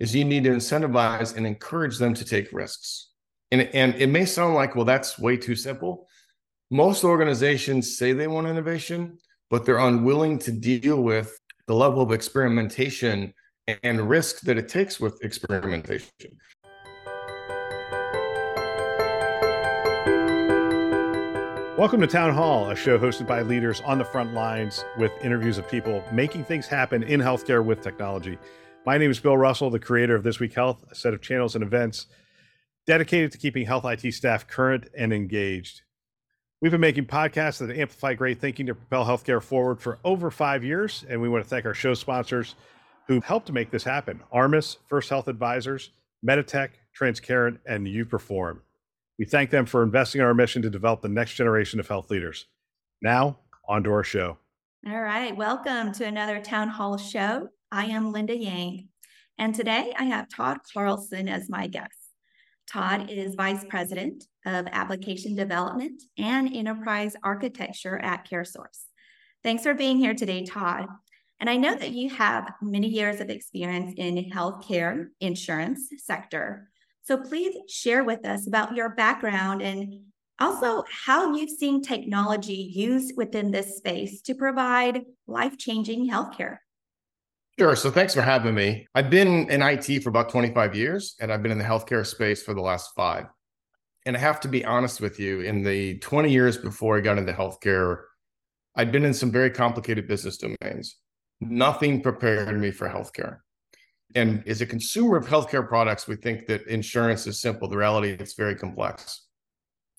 is 0.00 0.14
you 0.14 0.24
need 0.24 0.44
to 0.44 0.50
incentivize 0.50 1.36
and 1.36 1.44
encourage 1.44 1.98
them 1.98 2.14
to 2.14 2.24
take 2.24 2.52
risks. 2.52 3.10
And, 3.50 3.62
and 3.74 3.96
it 3.96 4.06
may 4.08 4.26
sound 4.26 4.54
like, 4.54 4.76
well, 4.76 4.84
that's 4.84 5.18
way 5.18 5.36
too 5.36 5.56
simple. 5.56 6.06
Most 6.70 7.02
organizations 7.02 7.98
say 7.98 8.12
they 8.12 8.28
want 8.28 8.46
innovation, 8.46 9.18
but 9.50 9.64
they're 9.64 9.78
unwilling 9.78 10.38
to 10.40 10.52
deal 10.52 11.02
with 11.02 11.36
the 11.66 11.74
level 11.74 12.00
of 12.00 12.12
experimentation 12.12 13.34
and 13.82 14.08
risk 14.08 14.42
that 14.42 14.56
it 14.56 14.68
takes 14.68 15.00
with 15.00 15.22
experimentation. 15.24 16.08
Welcome 21.76 22.00
to 22.00 22.06
Town 22.06 22.34
Hall, 22.34 22.70
a 22.70 22.76
show 22.76 22.98
hosted 22.98 23.26
by 23.26 23.42
leaders 23.42 23.80
on 23.84 23.98
the 23.98 24.04
front 24.04 24.32
lines 24.32 24.84
with 24.96 25.12
interviews 25.22 25.58
of 25.58 25.68
people 25.68 26.04
making 26.12 26.44
things 26.44 26.66
happen 26.66 27.02
in 27.02 27.20
healthcare 27.20 27.64
with 27.64 27.82
technology. 27.82 28.38
My 28.86 28.96
name 28.96 29.10
is 29.10 29.20
Bill 29.20 29.36
Russell, 29.36 29.70
the 29.70 29.78
creator 29.78 30.14
of 30.14 30.22
This 30.22 30.40
Week 30.40 30.54
Health, 30.54 30.84
a 30.90 30.94
set 30.94 31.12
of 31.12 31.20
channels 31.20 31.54
and 31.54 31.62
events 31.62 32.06
dedicated 32.86 33.32
to 33.32 33.38
keeping 33.38 33.66
health 33.66 33.84
IT 33.84 34.12
staff 34.14 34.46
current 34.46 34.88
and 34.96 35.12
engaged. 35.12 35.82
We've 36.62 36.72
been 36.72 36.80
making 36.80 37.06
podcasts 37.06 37.58
that 37.58 37.76
amplify 37.76 38.14
great 38.14 38.40
thinking 38.40 38.66
to 38.66 38.74
propel 38.74 39.04
healthcare 39.04 39.42
forward 39.42 39.80
for 39.80 39.98
over 40.04 40.30
five 40.30 40.64
years, 40.64 41.04
and 41.08 41.20
we 41.20 41.28
want 41.28 41.44
to 41.44 41.50
thank 41.50 41.66
our 41.66 41.74
show 41.74 41.92
sponsors 41.92 42.54
who 43.06 43.20
helped 43.20 43.46
to 43.46 43.52
make 43.52 43.70
this 43.70 43.84
happen 43.84 44.20
Armis, 44.32 44.78
First 44.88 45.10
Health 45.10 45.28
Advisors, 45.28 45.90
Meditech, 46.26 46.70
Transcarent, 46.98 47.58
and 47.66 47.86
UPerform. 47.86 48.60
We 49.18 49.24
thank 49.24 49.50
them 49.50 49.66
for 49.66 49.82
investing 49.82 50.20
in 50.20 50.26
our 50.26 50.34
mission 50.34 50.62
to 50.62 50.70
develop 50.70 51.02
the 51.02 51.08
next 51.08 51.34
generation 51.34 51.78
of 51.78 51.88
health 51.88 52.10
leaders. 52.10 52.46
Now, 53.02 53.38
on 53.68 53.84
to 53.84 53.90
our 53.90 54.04
show. 54.04 54.38
All 54.86 55.00
right. 55.00 55.36
Welcome 55.36 55.92
to 55.94 56.06
another 56.06 56.40
Town 56.40 56.68
Hall 56.68 56.96
show. 56.96 57.48
I 57.70 57.84
am 57.86 58.12
Linda 58.12 58.34
Yang, 58.34 58.88
and 59.36 59.54
today 59.54 59.92
I 59.98 60.04
have 60.04 60.30
Todd 60.34 60.60
Carlson 60.72 61.28
as 61.28 61.50
my 61.50 61.66
guest. 61.66 61.92
Todd 62.66 63.10
is 63.10 63.34
Vice 63.34 63.62
President 63.68 64.24
of 64.46 64.66
Application 64.72 65.34
Development 65.34 66.00
and 66.16 66.54
Enterprise 66.54 67.14
Architecture 67.22 67.98
at 67.98 68.26
CareSource. 68.26 68.84
Thanks 69.44 69.64
for 69.64 69.74
being 69.74 69.98
here 69.98 70.14
today, 70.14 70.46
Todd. 70.46 70.86
And 71.40 71.50
I 71.50 71.56
know 71.56 71.74
that 71.74 71.90
you 71.90 72.08
have 72.08 72.54
many 72.62 72.88
years 72.88 73.20
of 73.20 73.28
experience 73.28 73.92
in 73.98 74.30
healthcare 74.30 75.08
insurance 75.20 75.90
sector. 75.98 76.70
So 77.02 77.18
please 77.18 77.54
share 77.68 78.02
with 78.02 78.26
us 78.26 78.46
about 78.46 78.76
your 78.76 78.88
background 78.88 79.60
and 79.60 80.04
also 80.40 80.84
how 80.90 81.34
you've 81.34 81.50
seen 81.50 81.82
technology 81.82 82.72
used 82.74 83.12
within 83.18 83.50
this 83.50 83.76
space 83.76 84.22
to 84.22 84.34
provide 84.34 85.02
life-changing 85.26 86.10
healthcare. 86.10 86.58
Sure. 87.58 87.74
So 87.74 87.90
thanks 87.90 88.14
for 88.14 88.22
having 88.22 88.54
me. 88.54 88.86
I've 88.94 89.10
been 89.10 89.50
in 89.50 89.62
IT 89.62 90.04
for 90.04 90.10
about 90.10 90.28
25 90.28 90.76
years, 90.76 91.16
and 91.20 91.32
I've 91.32 91.42
been 91.42 91.50
in 91.50 91.58
the 91.58 91.64
healthcare 91.64 92.06
space 92.06 92.40
for 92.40 92.54
the 92.54 92.60
last 92.60 92.92
five. 92.94 93.26
And 94.06 94.16
I 94.16 94.20
have 94.20 94.38
to 94.40 94.48
be 94.48 94.64
honest 94.64 95.00
with 95.00 95.18
you, 95.18 95.40
in 95.40 95.64
the 95.64 95.98
20 95.98 96.30
years 96.30 96.56
before 96.56 96.96
I 96.96 97.00
got 97.00 97.18
into 97.18 97.32
healthcare, 97.32 98.02
I'd 98.76 98.92
been 98.92 99.04
in 99.04 99.12
some 99.12 99.32
very 99.32 99.50
complicated 99.50 100.06
business 100.06 100.38
domains. 100.38 100.98
Nothing 101.40 102.00
prepared 102.00 102.60
me 102.60 102.70
for 102.70 102.88
healthcare. 102.88 103.38
And 104.14 104.46
as 104.46 104.60
a 104.60 104.66
consumer 104.66 105.16
of 105.16 105.26
healthcare 105.26 105.66
products, 105.66 106.06
we 106.06 106.14
think 106.14 106.46
that 106.46 106.64
insurance 106.68 107.26
is 107.26 107.40
simple. 107.40 107.66
The 107.66 107.76
reality, 107.76 108.10
it's 108.10 108.34
very 108.34 108.54
complex. 108.54 109.26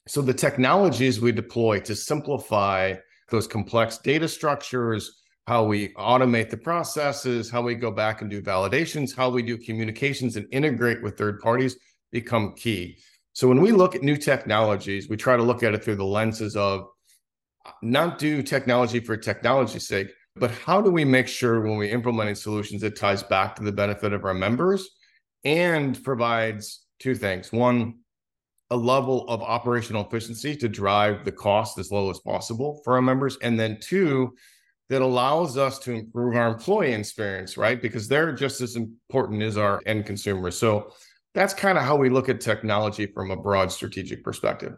So 0.08 0.22
the 0.22 0.34
technologies 0.34 1.20
we 1.20 1.34
deploy 1.34 1.82
to 1.82 1.94
simplify 1.94 2.96
those 3.30 3.48
complex 3.48 3.98
data 3.98 4.30
structures, 4.30 5.19
how 5.50 5.64
we 5.64 5.90
automate 5.96 6.52
the 6.52 6.58
processes, 6.58 7.50
how 7.50 7.60
we 7.60 7.74
go 7.74 7.90
back 7.90 8.22
and 8.22 8.30
do 8.30 8.40
validations, 8.40 9.18
how 9.18 9.32
we 9.32 9.42
do 9.42 9.58
communications 9.58 10.36
and 10.36 10.46
integrate 10.52 11.02
with 11.02 11.18
third 11.18 11.40
parties 11.40 11.76
become 12.12 12.54
key. 12.56 13.00
So 13.34 13.48
when 13.48 13.60
we 13.60 13.72
look 13.72 13.96
at 13.96 14.04
new 14.04 14.16
technologies, 14.16 15.10
we 15.10 15.18
try 15.18 15.36
to 15.36 15.42
look 15.42 15.64
at 15.64 15.74
it 15.74 15.84
through 15.84 15.96
the 15.96 16.06
lenses 16.06 16.56
of 16.56 16.90
uh, 17.66 17.72
not 17.82 18.20
do 18.20 18.44
technology 18.44 19.00
for 19.00 19.18
technology's 19.18 19.88
sake, 19.88 20.12
but 20.36 20.52
how 20.52 20.82
do 20.82 20.92
we 20.92 21.04
make 21.04 21.28
sure 21.28 21.62
when 21.62 21.78
we 21.78 21.90
implementing 21.90 22.36
solutions 22.36 22.84
it 22.84 22.96
ties 22.96 23.24
back 23.24 23.56
to 23.56 23.64
the 23.64 23.72
benefit 23.72 24.14
of 24.14 24.26
our 24.26 24.36
members 24.36 24.88
and 25.46 26.04
provides 26.04 26.86
two 27.00 27.16
things. 27.16 27.52
One, 27.52 27.96
a 28.70 28.78
level 28.78 29.28
of 29.28 29.42
operational 29.42 30.06
efficiency 30.06 30.56
to 30.58 30.70
drive 30.70 31.26
the 31.26 31.32
cost 31.32 31.80
as 31.80 31.92
low 31.92 32.12
as 32.12 32.20
possible 32.20 32.82
for 32.84 32.94
our 32.94 33.02
members. 33.02 33.36
And 33.42 33.60
then 33.60 33.80
two, 33.82 34.36
that 34.90 35.02
allows 35.02 35.58
us 35.58 35.80
to 35.80 35.94
improve 35.94 36.36
our 36.36 36.48
employee 36.48 36.94
experience, 36.94 37.58
right? 37.58 37.82
Because 37.82 38.08
they're 38.08 38.34
just 38.34 38.60
as 38.62 38.76
important 38.76 39.42
as 39.44 39.58
our 39.58 39.82
end 39.86 40.06
consumers. 40.06 40.58
So 40.58 40.92
that's 41.36 41.54
kind 41.54 41.78
of 41.78 41.84
how 41.84 41.96
we 41.96 42.10
look 42.10 42.28
at 42.28 42.42
technology 42.42 43.06
from 43.06 43.32
a 43.32 43.38
broad 43.38 43.72
strategic 43.72 44.24
perspective. 44.24 44.74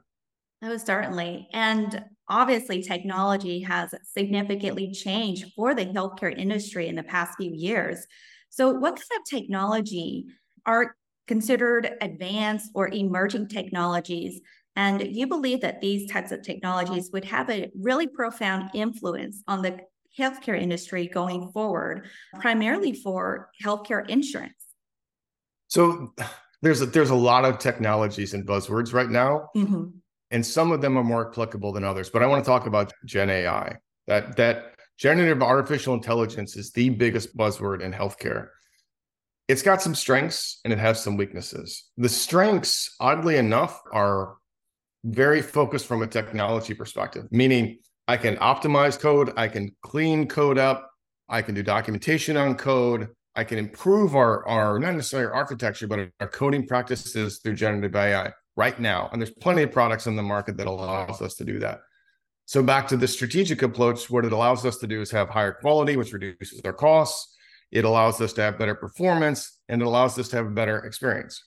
Oh, 0.63 0.77
certainly. 0.77 1.47
And 1.53 2.03
obviously, 2.27 2.83
technology 2.83 3.61
has 3.61 3.95
significantly 4.03 4.91
changed 4.91 5.53
for 5.55 5.73
the 5.73 5.85
healthcare 5.85 6.37
industry 6.37 6.87
in 6.87 6.95
the 6.95 7.03
past 7.03 7.35
few 7.37 7.51
years. 7.51 8.05
So, 8.49 8.69
what 8.71 8.95
kind 8.95 9.19
of 9.19 9.25
technology 9.27 10.25
are 10.65 10.95
considered 11.27 11.89
advanced 12.01 12.69
or 12.75 12.89
emerging 12.89 13.47
technologies 13.47 14.41
and 14.75 15.01
you 15.01 15.27
believe 15.27 15.61
that 15.61 15.81
these 15.81 16.09
types 16.09 16.31
of 16.31 16.43
technologies 16.43 17.09
would 17.11 17.25
have 17.25 17.49
a 17.49 17.69
really 17.79 18.07
profound 18.07 18.69
influence 18.73 19.43
on 19.47 19.61
the 19.61 19.79
healthcare 20.17 20.59
industry 20.59 21.07
going 21.07 21.51
forward, 21.51 22.07
primarily 22.39 22.93
for 22.93 23.49
healthcare 23.63 24.07
insurance? 24.09 24.53
So 25.67 26.13
there's 26.61 26.81
a, 26.81 26.85
there's 26.85 27.09
a 27.09 27.15
lot 27.15 27.45
of 27.45 27.59
technologies 27.59 28.33
and 28.33 28.45
buzzwords 28.45 28.93
right 28.93 29.09
now, 29.09 29.49
mm-hmm. 29.55 29.85
and 30.31 30.45
some 30.45 30.71
of 30.71 30.81
them 30.81 30.97
are 30.97 31.03
more 31.03 31.29
applicable 31.29 31.71
than 31.71 31.83
others. 31.83 32.09
But 32.09 32.23
I 32.23 32.27
want 32.27 32.43
to 32.43 32.49
talk 32.49 32.65
about 32.65 32.93
Gen 33.05 33.29
AI. 33.29 33.77
That 34.07 34.35
that 34.37 34.75
generative 34.97 35.41
artificial 35.41 35.93
intelligence 35.93 36.55
is 36.55 36.71
the 36.71 36.89
biggest 36.89 37.35
buzzword 37.35 37.81
in 37.81 37.91
healthcare. 37.91 38.49
It's 39.47 39.63
got 39.63 39.81
some 39.81 39.95
strengths 39.95 40.59
and 40.63 40.71
it 40.71 40.79
has 40.79 41.01
some 41.01 41.17
weaknesses. 41.17 41.89
The 41.97 42.07
strengths, 42.07 42.95
oddly 42.99 43.37
enough, 43.37 43.81
are 43.91 44.35
very 45.03 45.41
focused 45.41 45.87
from 45.87 46.03
a 46.03 46.07
technology 46.07 46.73
perspective, 46.73 47.25
meaning 47.31 47.79
I 48.11 48.17
can 48.17 48.35
optimize 48.35 48.99
code, 48.99 49.31
I 49.37 49.47
can 49.47 49.73
clean 49.81 50.27
code 50.27 50.57
up, 50.57 50.91
I 51.29 51.41
can 51.41 51.55
do 51.55 51.63
documentation 51.63 52.35
on 52.35 52.55
code, 52.55 53.07
I 53.37 53.45
can 53.45 53.57
improve 53.57 54.17
our, 54.17 54.45
our 54.49 54.77
not 54.79 54.95
necessarily 54.95 55.27
our 55.27 55.33
architecture, 55.33 55.87
but 55.87 56.09
our 56.19 56.27
coding 56.27 56.67
practices 56.67 57.39
through 57.39 57.55
generative 57.55 57.95
AI 57.95 58.33
right 58.57 58.77
now. 58.77 59.07
And 59.13 59.21
there's 59.21 59.31
plenty 59.31 59.63
of 59.63 59.71
products 59.71 60.07
in 60.07 60.17
the 60.17 60.23
market 60.23 60.57
that 60.57 60.67
allows 60.67 61.21
us 61.21 61.35
to 61.35 61.45
do 61.45 61.57
that. 61.59 61.79
So 62.47 62.61
back 62.61 62.89
to 62.89 62.97
the 62.97 63.07
strategic 63.07 63.61
approach, 63.61 64.09
what 64.09 64.25
it 64.25 64.33
allows 64.33 64.65
us 64.65 64.75
to 64.79 64.87
do 64.87 64.99
is 64.99 65.09
have 65.11 65.29
higher 65.29 65.53
quality, 65.53 65.95
which 65.95 66.11
reduces 66.11 66.59
our 66.65 66.73
costs. 66.73 67.33
It 67.71 67.85
allows 67.85 68.19
us 68.19 68.33
to 68.33 68.41
have 68.41 68.59
better 68.59 68.75
performance 68.75 69.57
and 69.69 69.81
it 69.81 69.85
allows 69.85 70.19
us 70.19 70.27
to 70.29 70.35
have 70.35 70.47
a 70.47 70.49
better 70.49 70.79
experience. 70.79 71.41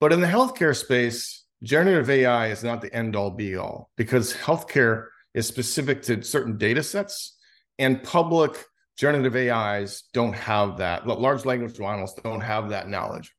But 0.00 0.12
in 0.12 0.20
the 0.20 0.26
healthcare 0.26 0.76
space, 0.76 1.44
generative 1.62 2.10
AI 2.10 2.48
is 2.48 2.64
not 2.64 2.80
the 2.80 2.92
end 2.92 3.14
all 3.14 3.30
be 3.30 3.54
all 3.54 3.92
because 3.96 4.34
healthcare 4.34 5.06
is 5.34 5.46
specific 5.46 6.02
to 6.02 6.22
certain 6.22 6.56
data 6.56 6.82
sets 6.82 7.36
and 7.78 8.02
public 8.02 8.64
generative 8.98 9.34
AIs 9.34 10.04
don't 10.12 10.34
have 10.34 10.76
that. 10.76 11.06
Large 11.06 11.46
language 11.46 11.78
models 11.78 12.14
don't 12.22 12.40
have 12.40 12.68
that 12.70 12.88
knowledge. 12.88 13.32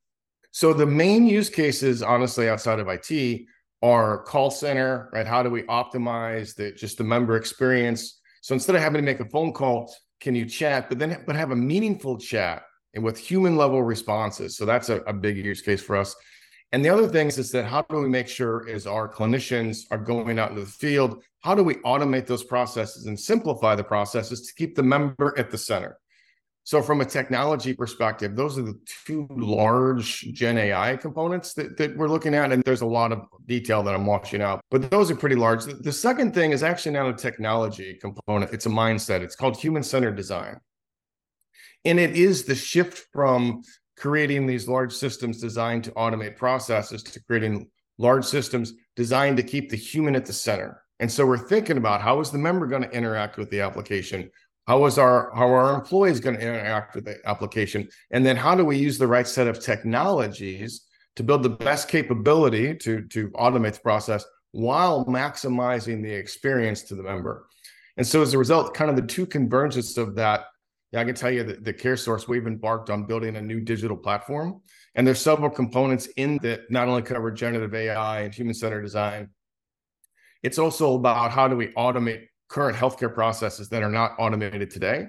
So 0.52 0.74
the 0.74 0.86
main 0.86 1.28
use 1.28 1.50
cases, 1.50 2.02
honestly, 2.02 2.50
outside 2.50 2.80
of 2.80 2.88
IT 2.90 3.42
are 3.82 4.24
call 4.24 4.52
center, 4.52 5.10
right? 5.14 5.26
How 5.26 5.44
do 5.44 5.50
we 5.50 5.64
optimize 5.64 6.56
the 6.56 6.72
just 6.72 6.98
the 6.98 7.04
member 7.04 7.36
experience? 7.38 8.20
So 8.42 8.54
instead 8.54 8.76
of 8.76 8.82
having 8.82 9.02
to 9.02 9.06
make 9.06 9.20
a 9.20 9.30
phone 9.30 9.54
call, 9.54 9.94
can 10.20 10.36
you 10.36 10.46
chat, 10.46 10.90
but 10.90 11.00
then 11.00 11.24
but 11.26 11.36
have 11.36 11.52
a 11.52 11.56
meaningful 11.56 12.18
chat 12.18 12.64
and 12.94 13.04
with 13.04 13.18
human 13.18 13.56
level 13.56 13.82
responses. 13.82 14.58
So 14.58 14.66
that's 14.66 14.90
a, 14.90 14.98
a 15.02 15.14
big 15.14 15.38
use 15.38 15.62
case 15.62 15.82
for 15.82 15.96
us. 15.96 16.16
And 16.74 16.86
the 16.86 16.90
other 16.90 17.08
things 17.08 17.38
is 17.38 17.52
that 17.52 17.66
how 17.66 17.82
do 17.82 17.98
we 17.98 18.08
make 18.08 18.30
sure 18.30 18.68
is 18.68 18.88
our 18.88 19.12
clinicians 19.12 19.84
are 19.92 19.98
going 19.98 20.40
out 20.40 20.52
into 20.52 20.62
the 20.62 20.72
field, 20.72 21.22
how 21.42 21.54
do 21.54 21.64
we 21.64 21.76
automate 21.76 22.28
those 22.28 22.44
processes 22.44 23.08
and 23.08 23.20
simplify 23.20 23.76
the 23.76 23.84
processes 23.84 24.48
to 24.48 24.54
keep 24.54 24.76
the 24.76 24.84
member 24.84 25.38
at 25.38 25.52
the 25.52 25.58
center? 25.58 25.98
So, 26.64 26.82
from 26.82 27.02
a 27.02 27.06
technology 27.06 27.74
perspective, 27.74 28.36
those 28.36 28.58
are 28.58 28.62
the 28.62 28.80
two 29.06 29.28
large 29.32 30.22
Gen 30.32 30.60
AI 30.60 30.96
components 30.96 31.54
that, 31.56 31.76
that 31.78 31.98
we're 31.98 32.08
looking 32.08 32.36
at. 32.36 32.52
And 32.52 32.64
there's 32.64 32.82
a 32.82 32.86
lot 32.86 33.12
of 33.12 33.26
detail 33.48 33.82
that 33.84 33.96
I'm 33.96 34.06
washing 34.06 34.44
out, 34.44 34.62
but 34.70 34.92
those 34.92 35.10
are 35.10 35.16
pretty 35.16 35.36
large. 35.36 35.66
The 35.66 35.92
second 35.92 36.36
thing 36.36 36.52
is 36.52 36.62
actually 36.62 36.92
not 36.92 37.10
a 37.10 37.14
technology 37.14 37.98
component, 38.00 38.54
it's 38.54 38.68
a 38.68 38.70
mindset. 38.70 39.22
It's 39.22 39.36
called 39.36 39.58
human 39.58 39.82
centered 39.82 40.16
design. 40.16 40.60
And 41.84 42.00
it 42.00 42.16
is 42.16 42.46
the 42.46 42.54
shift 42.54 43.08
from 43.12 43.64
creating 44.02 44.48
these 44.48 44.68
large 44.68 44.92
systems 44.92 45.40
designed 45.40 45.84
to 45.84 45.92
automate 45.92 46.36
processes 46.36 47.04
to 47.04 47.22
creating 47.24 47.68
large 48.00 48.26
systems 48.26 48.74
designed 48.96 49.38
to 49.38 49.44
keep 49.44 49.70
the 49.70 49.78
human 49.78 50.16
at 50.16 50.26
the 50.26 50.34
center. 50.34 50.82
And 51.00 51.12
so 51.12 51.24
we're 51.24 51.38
thinking 51.38 51.78
about 51.78 52.02
how 52.02 52.20
is 52.20 52.32
the 52.32 52.40
member 52.40 52.66
going 52.66 52.82
to 52.82 52.90
interact 52.90 53.38
with 53.38 53.52
the 53.52 53.62
application? 53.62 54.32
How 54.66 54.86
is 54.86 54.98
our 54.98 55.32
how 55.36 55.48
are 55.48 55.68
our 55.68 55.76
employees 55.76 56.20
going 56.20 56.36
to 56.36 56.42
interact 56.42 56.96
with 56.96 57.06
the 57.06 57.18
application? 57.26 57.90
And 58.10 58.26
then 58.26 58.38
how 58.38 58.56
do 58.56 58.66
we 58.66 58.78
use 58.78 58.98
the 58.98 59.06
right 59.06 59.28
set 59.28 59.48
of 59.48 59.60
technologies 59.60 60.82
to 61.16 61.24
build 61.24 61.44
the 61.44 61.50
best 61.50 61.88
capability 61.88 62.76
to 62.78 63.08
to 63.10 63.30
automate 63.32 63.74
the 63.74 63.82
process 63.82 64.26
while 64.52 65.06
maximizing 65.06 66.02
the 66.02 66.12
experience 66.14 66.82
to 66.84 66.96
the 66.96 67.04
member? 67.04 67.46
And 67.98 68.08
so 68.08 68.24
as 68.24 68.34
a 68.34 68.40
result, 68.40 68.74
kind 68.74 68.90
of 68.90 68.96
the 68.96 69.02
two 69.04 69.28
convergences 69.28 69.98
of 69.98 70.16
that, 70.16 70.46
yeah, 70.92 71.00
I 71.00 71.06
can 71.06 71.16
tell 71.16 71.32
you 71.32 71.44
that 71.44 71.64
the 71.64 71.74
CareSource, 71.74 72.28
we've 72.28 72.48
embarked 72.48 72.90
on 72.90 73.06
building 73.06 73.38
a 73.38 73.42
new 73.42 73.62
digital 73.62 73.96
platform. 73.96 74.62
And 74.96 75.08
there's 75.08 75.22
several 75.22 75.50
components 75.50 76.08
in 76.18 76.38
that 76.40 76.70
not 76.70 76.90
only 76.90 77.02
cover 77.02 77.32
generative 77.32 77.74
AI 77.74 78.22
and 78.22 78.34
human-centered 78.34 78.82
design, 78.82 79.30
it's 80.44 80.58
also 80.58 80.96
about 80.96 81.32
how 81.32 81.48
do 81.48 81.56
we 81.56 81.68
automate 81.74 82.28
current 82.50 82.78
healthcare 82.78 83.14
processes 83.14 83.70
that 83.70 83.84
are 83.84 83.90
not 83.90 84.12
automated 84.20 84.70
today? 84.70 85.06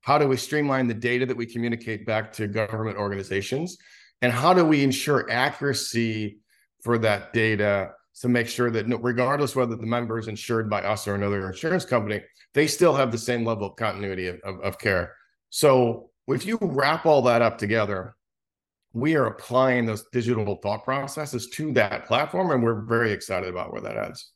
How 0.00 0.18
do 0.18 0.26
we 0.26 0.36
streamline 0.36 0.88
the 0.88 0.94
data 0.94 1.26
that 1.26 1.36
we 1.36 1.46
communicate 1.46 2.06
back 2.06 2.32
to 2.32 2.48
government 2.48 2.96
organizations? 2.96 3.76
And 4.22 4.32
how 4.32 4.52
do 4.52 4.64
we 4.64 4.82
ensure 4.82 5.30
accuracy 5.30 6.38
for 6.82 6.98
that 6.98 7.32
data 7.32 7.92
to 8.20 8.28
make 8.28 8.48
sure 8.48 8.70
that 8.70 8.86
regardless 9.00 9.54
whether 9.54 9.76
the 9.76 9.86
member 9.86 10.18
is 10.18 10.26
insured 10.26 10.68
by 10.68 10.82
us 10.82 11.06
or 11.06 11.14
another 11.14 11.46
insurance 11.48 11.84
company, 11.84 12.20
they 12.52 12.66
still 12.66 12.94
have 12.94 13.12
the 13.12 13.18
same 13.18 13.44
level 13.44 13.68
of 13.68 13.76
continuity 13.76 14.26
of, 14.26 14.40
of, 14.44 14.60
of 14.60 14.78
care. 14.78 15.14
So 15.50 16.10
if 16.28 16.46
you 16.46 16.58
wrap 16.60 17.06
all 17.06 17.22
that 17.22 17.42
up 17.42 17.58
together, 17.58 18.16
we 18.92 19.14
are 19.14 19.26
applying 19.26 19.86
those 19.86 20.06
digital 20.12 20.56
thought 20.56 20.84
processes 20.84 21.48
to 21.50 21.72
that 21.74 22.06
platform, 22.06 22.50
and 22.50 22.62
we're 22.62 22.82
very 22.82 23.12
excited 23.12 23.48
about 23.48 23.72
where 23.72 23.82
that 23.82 23.96
adds. 23.96 24.32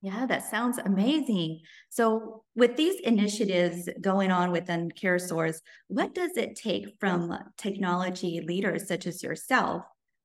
Yeah, 0.00 0.26
that 0.26 0.50
sounds 0.50 0.78
amazing. 0.78 1.60
So, 1.88 2.44
with 2.54 2.76
these 2.76 3.00
initiatives 3.00 3.88
going 4.00 4.30
on 4.30 4.52
within 4.52 4.90
CareSource, 4.90 5.56
what 5.88 6.14
does 6.14 6.36
it 6.36 6.56
take 6.56 6.96
from 7.00 7.34
technology 7.56 8.42
leaders 8.46 8.86
such 8.86 9.06
as 9.06 9.22
yourself 9.22 9.82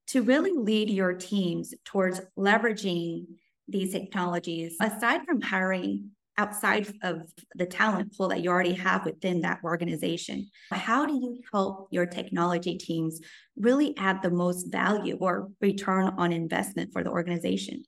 to 0.08 0.22
really 0.22 0.52
lead 0.52 0.90
your 0.90 1.14
teams 1.14 1.74
towards 1.86 2.20
leveraging 2.38 3.26
these 3.70 3.94
technologies 3.94 4.76
aside 4.82 5.22
from 5.26 5.40
hiring 5.40 6.12
outside 6.40 6.88
of 7.04 7.22
the 7.56 7.66
talent 7.66 8.16
pool 8.16 8.30
that 8.30 8.42
you 8.42 8.50
already 8.50 8.74
have 8.74 9.04
within 9.06 9.42
that 9.42 9.60
organization? 9.64 10.50
How 10.72 11.06
do 11.06 11.14
you 11.14 11.42
help 11.52 11.90
your 11.92 12.06
technology 12.06 12.78
teams 12.78 13.20
really 13.58 13.94
add 13.98 14.22
the 14.24 14.32
most 14.32 14.72
value 14.72 15.18
or 15.20 15.50
return 15.60 16.14
on 16.18 16.32
investment 16.32 16.94
for 16.94 17.04
the 17.04 17.10
organization? 17.10 17.84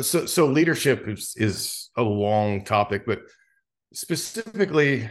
So, 0.00 0.26
so 0.26 0.46
leadership 0.46 1.06
is, 1.06 1.34
is 1.36 1.90
a 1.96 2.02
long 2.02 2.64
topic, 2.64 3.06
but 3.06 3.20
specifically, 3.92 5.08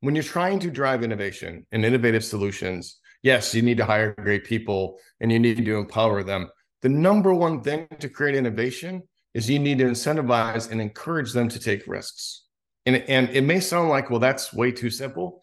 when 0.00 0.14
you're 0.14 0.24
trying 0.24 0.58
to 0.60 0.70
drive 0.70 1.02
innovation 1.02 1.66
and 1.72 1.84
innovative 1.84 2.24
solutions, 2.24 3.00
yes, 3.22 3.54
you 3.54 3.62
need 3.62 3.78
to 3.78 3.84
hire 3.84 4.14
great 4.18 4.44
people 4.44 4.98
and 5.20 5.32
you 5.32 5.38
need 5.38 5.64
to 5.64 5.76
empower 5.78 6.22
them. 6.22 6.50
The 6.82 6.90
number 6.90 7.32
one 7.32 7.62
thing 7.62 7.88
to 8.00 8.08
create 8.08 8.36
innovation 8.36 9.02
is 9.36 9.50
you 9.50 9.58
need 9.58 9.76
to 9.76 9.84
incentivize 9.84 10.70
and 10.70 10.80
encourage 10.80 11.34
them 11.34 11.46
to 11.46 11.58
take 11.58 11.86
risks. 11.86 12.44
And, 12.86 12.96
and 13.06 13.28
it 13.28 13.42
may 13.42 13.60
sound 13.60 13.90
like, 13.90 14.08
well, 14.08 14.18
that's 14.18 14.54
way 14.54 14.72
too 14.72 14.88
simple. 14.88 15.42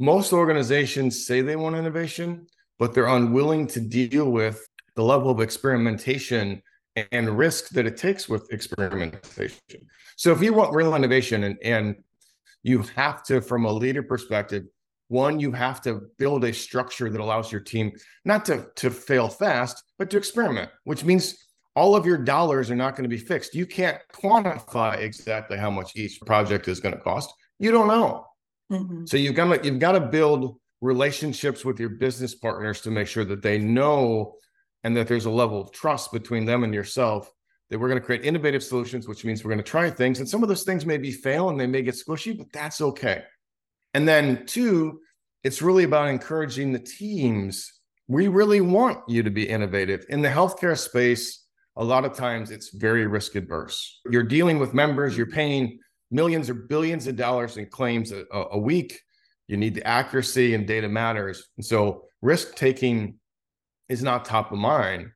Most 0.00 0.32
organizations 0.32 1.24
say 1.26 1.40
they 1.40 1.54
want 1.54 1.76
innovation, 1.76 2.48
but 2.80 2.92
they're 2.92 3.06
unwilling 3.06 3.68
to 3.68 3.80
deal 3.80 4.32
with 4.32 4.66
the 4.96 5.04
level 5.04 5.30
of 5.30 5.40
experimentation 5.40 6.60
and 7.12 7.38
risk 7.38 7.68
that 7.68 7.86
it 7.86 7.96
takes 7.96 8.28
with 8.28 8.52
experimentation. 8.52 9.86
So 10.16 10.32
if 10.32 10.42
you 10.42 10.52
want 10.52 10.74
real 10.74 10.96
innovation 10.96 11.44
and, 11.44 11.56
and 11.62 11.94
you 12.64 12.82
have 12.96 13.22
to, 13.26 13.40
from 13.40 13.64
a 13.64 13.72
leader 13.72 14.02
perspective, 14.02 14.64
one, 15.06 15.38
you 15.38 15.52
have 15.52 15.80
to 15.82 16.02
build 16.18 16.42
a 16.42 16.52
structure 16.52 17.08
that 17.08 17.20
allows 17.20 17.52
your 17.52 17.60
team 17.60 17.92
not 18.24 18.44
to, 18.46 18.66
to 18.74 18.90
fail 18.90 19.28
fast, 19.28 19.84
but 20.00 20.10
to 20.10 20.16
experiment, 20.16 20.68
which 20.82 21.04
means 21.04 21.36
all 21.76 21.94
of 21.94 22.04
your 22.04 22.18
dollars 22.18 22.70
are 22.70 22.76
not 22.76 22.96
going 22.96 23.08
to 23.08 23.14
be 23.14 23.22
fixed. 23.22 23.54
You 23.54 23.66
can't 23.66 23.98
quantify 24.12 24.98
exactly 24.98 25.56
how 25.56 25.70
much 25.70 25.96
each 25.96 26.20
project 26.20 26.68
is 26.68 26.80
going 26.80 26.94
to 26.94 27.00
cost. 27.00 27.32
You 27.58 27.70
don't 27.70 27.88
know. 27.88 28.26
Mm-hmm. 28.72 29.06
So 29.06 29.16
you've 29.16 29.34
got 29.34 29.54
to 29.54 29.64
you've 29.64 29.78
got 29.78 29.92
to 29.92 30.00
build 30.00 30.56
relationships 30.80 31.64
with 31.64 31.78
your 31.78 31.90
business 31.90 32.34
partners 32.34 32.80
to 32.82 32.90
make 32.90 33.06
sure 33.06 33.24
that 33.24 33.42
they 33.42 33.58
know 33.58 34.34
and 34.82 34.96
that 34.96 35.08
there's 35.08 35.26
a 35.26 35.30
level 35.30 35.60
of 35.60 35.72
trust 35.72 36.12
between 36.12 36.44
them 36.44 36.64
and 36.64 36.72
yourself 36.72 37.30
that 37.68 37.78
we're 37.78 37.88
going 37.88 38.00
to 38.00 38.04
create 38.04 38.24
innovative 38.24 38.62
solutions, 38.62 39.06
which 39.06 39.24
means 39.24 39.44
we're 39.44 39.50
going 39.50 39.62
to 39.62 39.70
try 39.70 39.88
things. 39.90 40.18
And 40.18 40.28
some 40.28 40.42
of 40.42 40.48
those 40.48 40.64
things 40.64 40.84
may 40.84 40.98
be 40.98 41.12
fail 41.12 41.50
and 41.50 41.60
they 41.60 41.66
may 41.66 41.82
get 41.82 41.94
squishy, 41.94 42.36
but 42.36 42.52
that's 42.52 42.80
okay. 42.80 43.22
And 43.94 44.08
then 44.08 44.44
two, 44.46 45.00
it's 45.44 45.62
really 45.62 45.84
about 45.84 46.08
encouraging 46.08 46.72
the 46.72 46.80
teams. 46.80 47.72
We 48.08 48.26
really 48.28 48.60
want 48.60 48.98
you 49.08 49.22
to 49.22 49.30
be 49.30 49.48
innovative. 49.48 50.04
In 50.08 50.20
the 50.20 50.28
healthcare 50.28 50.76
space, 50.76 51.46
a 51.80 51.84
lot 51.84 52.04
of 52.04 52.12
times 52.12 52.50
it's 52.50 52.68
very 52.68 53.06
risk 53.06 53.34
adverse. 53.36 54.00
You're 54.10 54.22
dealing 54.22 54.58
with 54.58 54.74
members, 54.74 55.16
you're 55.16 55.26
paying 55.26 55.80
millions 56.10 56.50
or 56.50 56.54
billions 56.54 57.06
of 57.06 57.16
dollars 57.16 57.56
in 57.56 57.66
claims 57.66 58.12
a, 58.12 58.24
a 58.30 58.58
week. 58.58 59.00
You 59.48 59.56
need 59.56 59.74
the 59.74 59.86
accuracy 59.86 60.54
and 60.54 60.66
data 60.66 60.90
matters. 60.90 61.48
And 61.56 61.64
so 61.64 62.04
risk 62.20 62.54
taking 62.54 63.18
is 63.88 64.02
not 64.02 64.26
top 64.26 64.52
of 64.52 64.58
mind. 64.58 65.08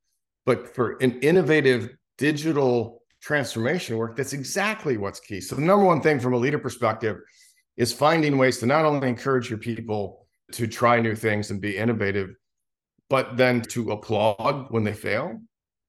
But 0.47 0.75
for 0.75 0.97
an 1.03 1.21
innovative 1.21 1.91
digital 2.17 3.03
transformation 3.21 3.99
work, 3.99 4.17
that's 4.17 4.33
exactly 4.33 4.97
what's 4.97 5.21
key. 5.21 5.43
So 5.43 5.57
the 5.57 5.63
number 5.63 5.85
one 5.85 6.01
thing 6.01 6.19
from 6.19 6.33
a 6.33 6.39
leader 6.39 6.59
perspective 6.59 7.19
is 7.77 7.93
finding 7.93 8.39
ways 8.39 8.59
to 8.59 8.67
not 8.67 8.87
only 8.87 9.09
encourage 9.09 9.51
your 9.51 9.59
people 9.59 10.27
to 10.53 10.67
try 10.67 10.99
new 10.99 11.15
things 11.15 11.51
and 11.51 11.61
be 11.61 11.77
innovative, 11.77 12.35
but 13.11 13.37
then 13.37 13.61
to 13.61 13.93
applaud 13.93 14.69
when 14.71 14.83
they 14.83 14.95
fail 14.95 15.39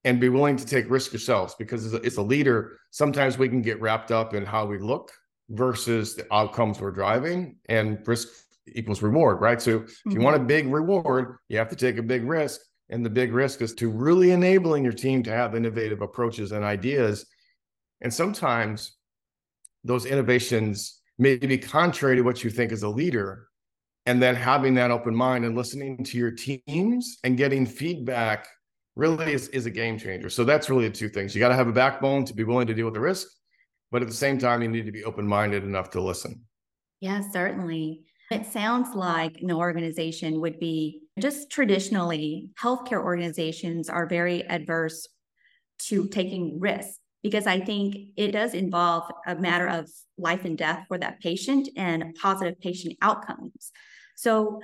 and 0.06 0.20
be 0.20 0.28
willing 0.28 0.56
to 0.56 0.64
take 0.64 0.88
risk 0.88 1.12
yourselves 1.12 1.56
because 1.58 1.84
as 1.84 1.92
a, 1.92 2.04
as 2.06 2.16
a 2.16 2.22
leader, 2.22 2.78
sometimes 2.92 3.36
we 3.36 3.48
can 3.48 3.60
get 3.60 3.80
wrapped 3.80 4.12
up 4.12 4.34
in 4.34 4.46
how 4.46 4.64
we 4.64 4.78
look 4.78 5.12
versus 5.50 6.14
the 6.14 6.32
outcomes 6.32 6.80
we're 6.80 6.92
driving 6.92 7.56
and 7.68 7.98
risk 8.06 8.28
equals 8.68 9.02
reward, 9.02 9.40
right? 9.40 9.60
So 9.60 9.70
if 9.82 10.00
you 10.04 10.12
mm-hmm. 10.12 10.22
want 10.22 10.36
a 10.36 10.40
big 10.40 10.68
reward, 10.68 11.38
you 11.48 11.58
have 11.58 11.68
to 11.70 11.76
take 11.76 11.98
a 11.98 12.04
big 12.04 12.22
risk. 12.24 12.60
And 12.88 13.04
the 13.04 13.10
big 13.10 13.32
risk 13.32 13.62
is 13.62 13.74
to 13.74 13.90
really 13.90 14.30
enabling 14.30 14.84
your 14.84 14.92
team 14.92 15.24
to 15.24 15.30
have 15.30 15.56
innovative 15.56 16.02
approaches 16.02 16.52
and 16.52 16.64
ideas. 16.64 17.26
And 18.00 18.14
sometimes 18.14 18.92
those 19.82 20.06
innovations 20.06 21.00
may 21.18 21.36
be 21.36 21.58
contrary 21.58 22.14
to 22.14 22.22
what 22.22 22.44
you 22.44 22.50
think 22.50 22.70
as 22.70 22.84
a 22.84 22.88
leader. 22.88 23.48
And 24.06 24.22
then 24.22 24.36
having 24.36 24.74
that 24.74 24.92
open 24.92 25.16
mind 25.16 25.44
and 25.44 25.56
listening 25.56 26.04
to 26.04 26.16
your 26.16 26.30
teams 26.30 27.18
and 27.24 27.36
getting 27.36 27.66
feedback 27.66 28.46
really 28.96 29.32
is, 29.32 29.48
is 29.48 29.66
a 29.66 29.70
game 29.70 29.98
changer. 29.98 30.28
So 30.28 30.42
that's 30.42 30.68
really 30.68 30.88
the 30.88 30.94
two 30.94 31.08
things. 31.08 31.34
You 31.34 31.38
got 31.38 31.50
to 31.50 31.54
have 31.54 31.68
a 31.68 31.72
backbone 31.72 32.24
to 32.24 32.34
be 32.34 32.44
willing 32.44 32.66
to 32.66 32.74
deal 32.74 32.86
with 32.86 32.94
the 32.94 33.00
risk, 33.00 33.28
but 33.92 34.02
at 34.02 34.08
the 34.08 34.14
same 34.14 34.38
time, 34.38 34.62
you 34.62 34.68
need 34.68 34.86
to 34.86 34.92
be 34.92 35.04
open 35.04 35.26
minded 35.26 35.62
enough 35.62 35.90
to 35.90 36.00
listen. 36.00 36.42
Yeah, 37.00 37.20
certainly. 37.30 38.02
It 38.30 38.46
sounds 38.46 38.94
like 38.94 39.40
an 39.40 39.52
organization 39.52 40.40
would 40.40 40.58
be 40.58 41.02
just 41.20 41.50
traditionally, 41.50 42.48
healthcare 42.60 43.02
organizations 43.02 43.88
are 43.88 44.06
very 44.06 44.42
adverse 44.48 45.06
to 45.78 46.08
taking 46.08 46.58
risks 46.58 46.98
because 47.22 47.46
I 47.46 47.60
think 47.60 47.96
it 48.16 48.32
does 48.32 48.54
involve 48.54 49.10
a 49.26 49.36
matter 49.36 49.68
of 49.68 49.88
life 50.18 50.44
and 50.44 50.56
death 50.56 50.84
for 50.88 50.98
that 50.98 51.20
patient 51.20 51.68
and 51.76 52.14
positive 52.20 52.58
patient 52.60 52.96
outcomes. 53.02 53.70
So, 54.16 54.60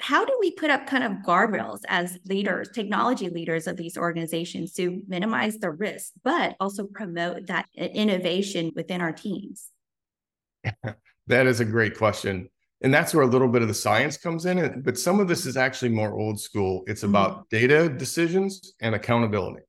how 0.00 0.24
do 0.24 0.36
we 0.40 0.50
put 0.50 0.70
up 0.70 0.86
kind 0.86 1.04
of 1.04 1.12
guardrails 1.26 1.80
as 1.88 2.18
leaders, 2.26 2.68
technology 2.70 3.30
leaders 3.30 3.66
of 3.66 3.76
these 3.76 3.96
organizations 3.96 4.72
to 4.74 5.02
minimize 5.08 5.58
the 5.58 5.70
risk, 5.70 6.12
but 6.22 6.56
also 6.60 6.86
promote 6.86 7.46
that 7.46 7.66
innovation 7.74 8.72
within 8.76 9.00
our 9.00 9.12
teams? 9.12 9.70
that 11.26 11.46
is 11.46 11.60
a 11.60 11.64
great 11.64 11.96
question 11.96 12.48
and 12.82 12.92
that's 12.92 13.14
where 13.14 13.24
a 13.24 13.28
little 13.28 13.48
bit 13.48 13.62
of 13.62 13.68
the 13.68 13.74
science 13.74 14.16
comes 14.16 14.46
in 14.46 14.82
but 14.82 14.98
some 14.98 15.20
of 15.20 15.28
this 15.28 15.46
is 15.46 15.56
actually 15.56 15.88
more 15.88 16.14
old 16.14 16.40
school 16.40 16.82
it's 16.86 17.00
mm-hmm. 17.00 17.10
about 17.10 17.30
mm-hmm. 17.32 17.42
data 17.50 17.88
decisions 17.88 18.74
and 18.80 18.94
accountability 18.94 19.62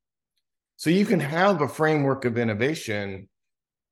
so 0.75 0.89
you 0.89 1.05
can 1.05 1.19
have 1.19 1.61
a 1.61 1.67
framework 1.67 2.25
of 2.25 2.37
innovation 2.37 3.27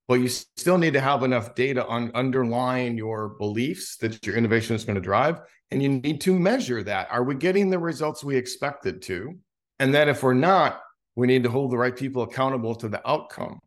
but 0.08 0.16
you 0.16 0.28
still 0.28 0.78
need 0.78 0.94
to 0.94 1.02
have 1.02 1.24
enough 1.24 1.56
data 1.56 1.86
on 1.88 2.12
underlying 2.14 2.96
your 2.96 3.30
beliefs 3.30 3.98
that 3.98 4.24
your 4.26 4.36
innovation 4.36 4.76
is 4.76 4.86
going 4.86 4.96
to 4.96 5.02
drive 5.02 5.40
and 5.72 5.82
you 5.82 5.90
need 5.90 6.22
to 6.22 6.38
measure 6.38 6.84
that. 6.84 7.08
Are 7.12 7.24
we 7.24 7.36
getting 7.36 7.70
the 7.70 7.80
results 7.80 8.24
we 8.24 8.36
expected 8.36 9.02
to? 9.04 9.38
And 9.80 9.94
then 9.94 10.10
if 10.10 10.24
we're 10.24 10.34
not 10.34 10.82
we 11.18 11.28
need 11.28 11.44
to 11.44 11.50
hold 11.50 11.72
the 11.72 11.78
right 11.78 11.96
people 11.96 12.24
accountable 12.24 12.76
to 12.76 12.90
the 12.90 13.08
outcome. 13.10 13.58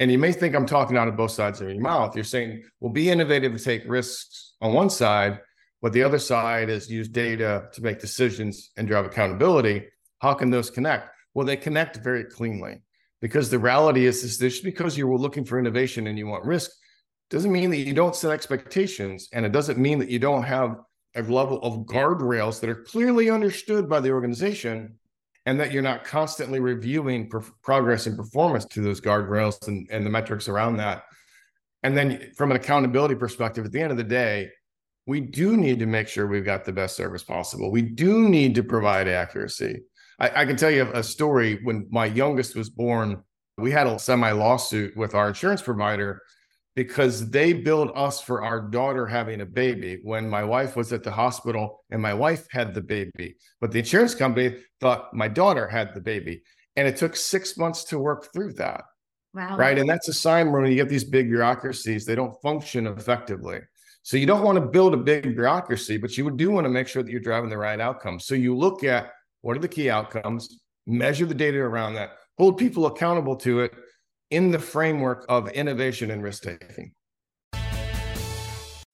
And 0.00 0.10
you 0.10 0.18
may 0.18 0.32
think 0.32 0.54
i'm 0.54 0.66
talking 0.66 0.96
out 0.96 1.08
of 1.08 1.16
both 1.16 1.30
sides 1.30 1.60
of 1.60 1.68
your 1.68 1.80
mouth. 1.80 2.14
You're 2.14 2.24
saying 2.24 2.64
well 2.80 2.92
be 2.92 3.10
innovative 3.10 3.52
and 3.52 3.62
take 3.62 3.82
risks 3.86 4.54
on 4.60 4.72
one 4.72 4.90
side 4.90 5.40
but 5.82 5.92
the 5.92 6.02
other 6.02 6.18
side 6.18 6.70
is 6.70 6.90
use 6.90 7.08
data 7.08 7.68
to 7.74 7.82
make 7.82 8.00
decisions 8.00 8.70
and 8.78 8.88
drive 8.88 9.04
accountability. 9.04 9.84
How 10.18 10.32
can 10.32 10.48
those 10.50 10.70
connect? 10.70 11.10
Well 11.34 11.46
they 11.46 11.56
connect 11.56 11.98
very 11.98 12.24
cleanly. 12.24 12.80
Because 13.20 13.48
the 13.48 13.58
reality 13.58 14.04
is, 14.04 14.22
is 14.22 14.38
just 14.38 14.64
because 14.64 14.98
you 14.98 15.06
were 15.06 15.18
looking 15.18 15.44
for 15.44 15.58
innovation 15.58 16.08
and 16.08 16.18
you 16.18 16.26
want 16.26 16.44
risk 16.44 16.70
doesn't 17.30 17.52
mean 17.52 17.70
that 17.70 17.78
you 17.78 17.94
don't 17.94 18.14
set 18.14 18.30
expectations. 18.30 19.28
And 19.32 19.46
it 19.46 19.52
doesn't 19.52 19.78
mean 19.78 19.98
that 20.00 20.10
you 20.10 20.18
don't 20.18 20.42
have 20.42 20.76
a 21.16 21.22
level 21.22 21.60
of 21.62 21.86
guardrails 21.86 22.60
that 22.60 22.70
are 22.70 22.82
clearly 22.82 23.30
understood 23.30 23.88
by 23.88 24.00
the 24.00 24.10
organization 24.10 24.98
and 25.46 25.60
that 25.60 25.72
you're 25.72 25.82
not 25.82 26.04
constantly 26.04 26.58
reviewing 26.58 27.28
per- 27.28 27.44
progress 27.62 28.06
and 28.06 28.16
performance 28.16 28.64
to 28.64 28.80
those 28.80 29.00
guardrails 29.00 29.68
and, 29.68 29.86
and 29.90 30.04
the 30.04 30.10
metrics 30.10 30.48
around 30.48 30.76
that. 30.78 31.04
And 31.82 31.96
then 31.96 32.32
from 32.34 32.50
an 32.50 32.56
accountability 32.56 33.14
perspective 33.14 33.64
at 33.64 33.72
the 33.72 33.80
end 33.80 33.90
of 33.90 33.98
the 33.98 34.04
day 34.04 34.50
we 35.06 35.20
do 35.20 35.56
need 35.56 35.78
to 35.78 35.86
make 35.86 36.08
sure 36.08 36.26
we've 36.26 36.44
got 36.44 36.64
the 36.64 36.72
best 36.72 36.96
service 36.96 37.22
possible. 37.22 37.70
We 37.70 37.82
do 37.82 38.28
need 38.28 38.54
to 38.54 38.62
provide 38.62 39.08
accuracy. 39.08 39.82
I, 40.18 40.42
I 40.42 40.44
can 40.46 40.56
tell 40.56 40.70
you 40.70 40.88
a 40.94 41.02
story. 41.02 41.60
When 41.62 41.86
my 41.90 42.06
youngest 42.06 42.56
was 42.56 42.70
born. 42.70 43.22
We 43.56 43.70
had 43.70 43.86
a 43.86 43.98
semi 44.00 44.32
lawsuit 44.32 44.96
with 44.96 45.14
our 45.14 45.28
insurance 45.28 45.62
provider 45.62 46.20
because 46.74 47.30
they 47.30 47.52
billed 47.52 47.92
us 47.94 48.20
for 48.20 48.42
our 48.42 48.60
daughter 48.60 49.06
having 49.06 49.40
a 49.40 49.46
baby 49.46 50.00
when 50.02 50.28
my 50.28 50.42
wife 50.42 50.74
was 50.74 50.92
at 50.92 51.04
the 51.04 51.10
hospital 51.10 51.84
and 51.90 52.02
my 52.02 52.12
wife 52.12 52.46
had 52.50 52.74
the 52.74 52.80
baby. 52.80 53.36
But 53.60 53.70
the 53.70 53.78
insurance 53.78 54.14
company 54.14 54.56
thought 54.80 55.14
my 55.14 55.28
daughter 55.28 55.68
had 55.68 55.94
the 55.94 56.00
baby. 56.00 56.42
And 56.76 56.88
it 56.88 56.96
took 56.96 57.14
six 57.14 57.56
months 57.56 57.84
to 57.84 57.98
work 58.00 58.32
through 58.32 58.54
that. 58.54 58.82
Wow. 59.34 59.56
Right. 59.56 59.78
And 59.78 59.88
that's 59.88 60.08
a 60.08 60.12
sign 60.12 60.50
when 60.50 60.66
you 60.66 60.74
get 60.74 60.88
these 60.88 61.04
big 61.04 61.28
bureaucracies, 61.28 62.04
they 62.04 62.14
don't 62.14 62.40
function 62.42 62.86
effectively. 62.86 63.60
So 64.02 64.16
you 64.16 64.26
don't 64.26 64.42
want 64.42 64.56
to 64.56 64.66
build 64.66 64.94
a 64.94 64.98
big 64.98 65.34
bureaucracy, 65.34 65.96
but 65.96 66.16
you 66.18 66.30
do 66.30 66.50
want 66.50 66.64
to 66.66 66.70
make 66.70 66.88
sure 66.88 67.02
that 67.02 67.10
you're 67.10 67.20
driving 67.20 67.50
the 67.50 67.56
right 67.56 67.80
outcomes. 67.80 68.26
So 68.26 68.34
you 68.34 68.56
look 68.56 68.84
at 68.84 69.10
what 69.42 69.56
are 69.56 69.60
the 69.60 69.68
key 69.68 69.90
outcomes? 69.90 70.60
Measure 70.86 71.26
the 71.26 71.34
data 71.34 71.58
around 71.58 71.94
that. 71.94 72.10
Hold 72.38 72.58
people 72.58 72.86
accountable 72.86 73.36
to 73.36 73.60
it 73.60 73.72
in 74.34 74.50
the 74.50 74.58
framework 74.58 75.24
of 75.28 75.48
innovation 75.50 76.10
and 76.10 76.20
risk 76.20 76.42
taking. 76.42 76.92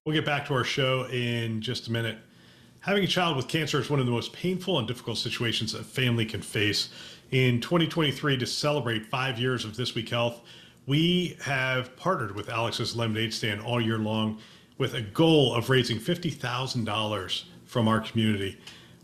We'll 0.04 0.14
get 0.14 0.26
back 0.26 0.46
to 0.48 0.54
our 0.54 0.64
show 0.64 1.06
in 1.06 1.62
just 1.62 1.88
a 1.88 1.92
minute. 1.92 2.18
Having 2.80 3.04
a 3.04 3.06
child 3.06 3.36
with 3.36 3.48
cancer 3.48 3.80
is 3.80 3.88
one 3.88 4.00
of 4.00 4.06
the 4.06 4.12
most 4.12 4.34
painful 4.34 4.78
and 4.78 4.86
difficult 4.86 5.16
situations 5.16 5.72
a 5.72 5.82
family 5.82 6.26
can 6.26 6.42
face. 6.42 6.90
In 7.30 7.58
2023, 7.60 8.36
to 8.36 8.46
celebrate 8.46 9.06
five 9.06 9.38
years 9.38 9.64
of 9.64 9.76
This 9.76 9.94
Week 9.94 10.10
Health, 10.10 10.42
we 10.86 11.38
have 11.42 11.96
partnered 11.96 12.34
with 12.34 12.50
Alex's 12.50 12.94
Lemonade 12.94 13.32
Stand 13.32 13.62
all 13.62 13.80
year 13.80 13.98
long 13.98 14.38
with 14.76 14.94
a 14.94 15.02
goal 15.02 15.54
of 15.54 15.70
raising 15.70 15.98
$50,000 15.98 17.44
from 17.64 17.88
our 17.88 18.00
community. 18.00 18.58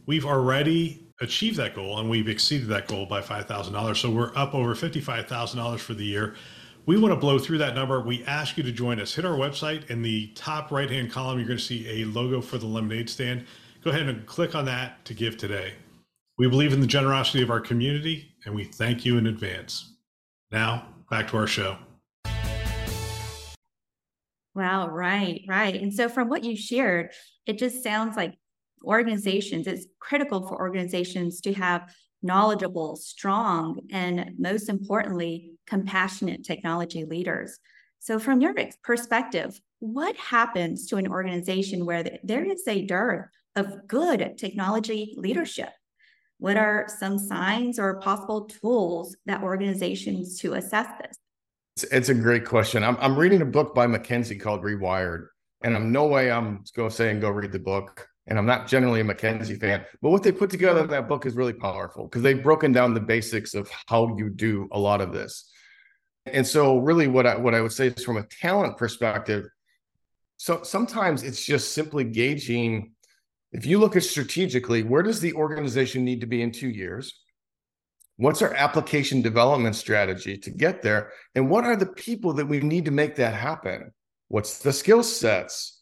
We've 0.04 0.26
already 0.26 1.05
achieved 1.20 1.56
that 1.56 1.75
goal 1.75 1.99
and 1.99 2.11
we've 2.11 2.28
exceeded 2.28 2.68
that 2.68 2.87
goal 2.87 3.06
by 3.06 3.20
$5,000. 3.20 3.96
So 3.96 4.11
we're 4.11 4.37
up 4.37 4.54
over 4.54 4.75
$55,000 4.75 5.78
for 5.78 5.94
the 5.94 6.04
year. 6.04 6.35
We 6.85 6.99
want 6.99 7.12
to 7.12 7.20
blow 7.20 7.38
through 7.38 7.58
that 7.58 7.75
number. 7.75 8.00
We 8.00 8.25
ask 8.25 8.56
you 8.56 8.62
to 8.62 8.73
join 8.73 9.00
us. 9.00 9.14
Hit 9.14 9.25
our 9.25 9.37
website 9.37 9.90
in 9.90 10.02
the 10.02 10.28
top 10.35 10.70
right 10.70 10.88
hand 10.88 11.11
column. 11.11 11.38
You're 11.38 11.49
going 11.49 11.58
to 11.58 11.64
see 11.64 12.02
a 12.02 12.04
logo 12.06 12.40
for 12.40 12.58
the 12.58 12.66
lemonade 12.66 13.11
stand. 13.11 13.44
Go 13.82 13.90
ahead 13.90 14.08
and 14.08 14.25
click 14.26 14.54
on 14.54 14.64
that 14.66 15.04
to 15.06 15.14
give 15.14 15.37
today. 15.37 15.73
We 16.38 16.49
believe 16.49 16.73
in 16.73 16.80
the 16.80 16.87
generosity 16.87 17.42
of 17.42 17.50
our 17.50 17.61
community 17.61 18.32
and 18.44 18.54
we 18.54 18.64
thank 18.64 19.04
you 19.04 19.18
in 19.18 19.26
advance. 19.26 19.92
Now, 20.52 20.87
back 21.11 21.28
to 21.28 21.38
our 21.38 21.46
show. 21.46 21.76
Wow, 24.54 24.88
right, 24.88 25.42
right. 25.49 25.75
And 25.75 25.92
so 25.92 26.08
from 26.08 26.28
what 26.28 26.44
you 26.44 26.56
shared, 26.56 27.11
it 27.46 27.58
just 27.58 27.82
sounds 27.82 28.16
like 28.16 28.35
organizations, 28.85 29.66
it's 29.66 29.87
critical 29.99 30.47
for 30.47 30.59
organizations 30.59 31.40
to 31.42 31.52
have 31.54 31.92
knowledgeable, 32.23 32.97
strong, 32.97 33.80
and 33.90 34.33
most 34.38 34.68
importantly, 34.68 35.52
compassionate 35.66 36.45
technology 36.45 37.04
leaders. 37.04 37.59
So, 37.99 38.18
from 38.18 38.40
your 38.40 38.54
perspective, 38.83 39.61
what 39.78 40.16
happens 40.16 40.87
to 40.88 40.97
an 40.97 41.09
organization 41.09 41.85
where 41.85 42.04
there 42.23 42.45
is 42.45 42.66
a 42.66 42.83
dearth 42.83 43.28
of 43.54 43.87
good 43.88 44.37
technology 44.38 45.14
leadership? 45.16 45.71
What 46.38 46.56
are 46.56 46.87
some 46.99 47.18
signs 47.18 47.78
or 47.78 47.99
possible 48.00 48.45
tools 48.45 49.16
that 49.26 49.42
organizations 49.42 50.38
to 50.40 50.54
assess 50.54 50.87
this? 51.00 51.88
It's 51.90 52.09
a 52.09 52.14
great 52.14 52.45
question. 52.45 52.85
I'm, 52.85 52.97
I'm 53.00 53.16
reading 53.16 53.42
a 53.42 53.47
book 53.47 53.75
by 53.75 53.87
McKinsey 53.87 54.40
called 54.40 54.62
Rewired, 54.62 55.28
and 55.62 55.75
I'm 55.75 55.92
no 55.92 56.06
way 56.06 56.30
I'm 56.30 56.64
going 56.75 56.90
to 56.90 56.95
say 56.95 57.11
and 57.11 57.21
go 57.21 57.30
read 57.30 57.52
the 57.52 57.59
book 57.59 58.09
and 58.26 58.38
I'm 58.38 58.47
not 58.47 58.66
generally 58.66 59.00
a 59.00 59.04
McKinsey 59.04 59.59
fan, 59.59 59.85
but 60.02 60.11
what 60.11 60.23
they 60.23 60.33
put 60.33 60.50
together 60.50 60.80
in 60.80 60.90
that 60.90 61.09
book 61.09 61.26
is 61.26 61.35
really 61.35 61.52
powerful 61.52 62.04
because 62.04 62.23
they've 62.23 62.42
broken 62.42 62.73
down 62.73 62.95
the 62.95 63.00
basics 63.00 63.54
of 63.54 63.71
how 63.87 64.16
you 64.16 64.30
do 64.30 64.68
a 64.73 64.78
lot 64.78 65.00
of 65.00 65.12
this. 65.12 65.50
And 66.26 66.47
so, 66.47 66.78
really, 66.78 67.06
what 67.06 67.26
I 67.26 67.37
what 67.37 67.54
I 67.54 67.61
would 67.61 67.73
say 67.73 67.88
is 67.88 68.04
from 68.04 68.16
a 68.16 68.25
talent 68.25 68.76
perspective. 68.76 69.47
So 70.38 70.62
sometimes 70.64 71.23
it's 71.23 71.45
just 71.45 71.73
simply 71.73 72.04
gauging. 72.04 72.92
If 73.52 73.64
you 73.64 73.78
look 73.78 73.97
at 73.97 74.02
strategically, 74.02 74.83
where 74.83 75.02
does 75.02 75.21
the 75.21 75.33
organization 75.35 76.04
need 76.04 76.21
to 76.21 76.26
be 76.26 76.42
in 76.42 76.50
two 76.50 76.68
years? 76.68 77.21
What's 78.16 78.42
our 78.42 78.52
application 78.54 79.23
development 79.23 79.76
strategy 79.76 80.37
to 80.38 80.50
get 80.50 80.83
there? 80.83 81.12
And 81.35 81.49
what 81.49 81.64
are 81.64 81.76
the 81.76 81.87
people 81.87 82.33
that 82.35 82.47
we 82.47 82.61
need 82.61 82.87
to 82.87 82.90
make 82.90 83.16
that 83.16 83.35
happen? 83.35 83.92
What's 84.28 84.59
the 84.59 84.73
skill 84.73 85.02
sets? 85.02 85.75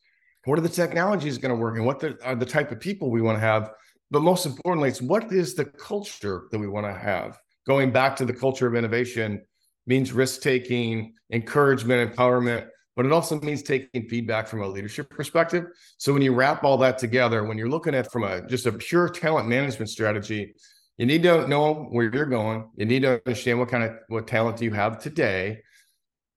What 0.45 0.59
are 0.59 0.63
the 0.63 0.69
technologies 0.69 1.39
going 1.39 1.51
to 1.51 1.61
work 1.61 1.77
and 1.77 1.87
what 1.87 2.01
the, 2.01 2.19
are 2.25 2.35
the 2.35 2.47
type 2.47 2.71
of 2.71 2.81
people 2.81 3.11
we 3.11 3.23
want 3.23 3.37
to 3.37 3.41
have? 3.41 3.71
But 4.11 4.23
most 4.23 4.47
importantly 4.47 4.89
it's 4.89 5.03
what 5.03 5.33
is 5.33 5.55
the 5.55 5.65
culture 5.65 6.45
that 6.51 6.59
we 6.59 6.69
want 6.69 6.87
to 6.87 6.93
have? 6.93 7.39
Going 7.67 7.91
back 7.91 8.17
to 8.17 8.25
the 8.25 8.33
culture 8.33 8.67
of 8.67 8.75
innovation 8.75 9.43
means 9.87 10.13
risk 10.13 10.43
taking 10.43 11.15
encouragement 11.33 12.15
empowerment 12.15 12.69
but 12.97 13.05
it 13.05 13.11
also 13.11 13.41
means 13.41 13.61
taking 13.61 14.09
feedback 14.09 14.47
from 14.47 14.63
a 14.63 14.69
leadership 14.69 15.11
perspective. 15.11 15.65
So 15.97 16.13
when 16.13 16.23
you 16.23 16.33
wrap 16.33 16.63
all 16.63 16.77
that 16.79 16.97
together 16.97 17.45
when 17.45 17.59
you're 17.59 17.69
looking 17.69 17.95
at 17.95 18.13
from 18.13 18.23
a 18.23 18.47
just 18.47 18.67
a 18.67 18.73
pure 18.73 19.09
talent 19.09 19.49
management 19.49 19.91
strategy 19.91 20.55
you 20.99 21.07
need 21.07 21.25
to 21.25 21.49
know 21.49 21.75
where 21.91 22.11
you're 22.13 22.27
going. 22.27 22.69
You 22.77 22.87
need 22.87 23.03
to 23.03 23.21
understand 23.27 23.59
what 23.59 23.69
kind 23.69 23.85
of 23.85 23.97
what 24.09 24.27
talent 24.27 24.61
you 24.61 24.71
have 24.73 25.03
today? 25.03 25.63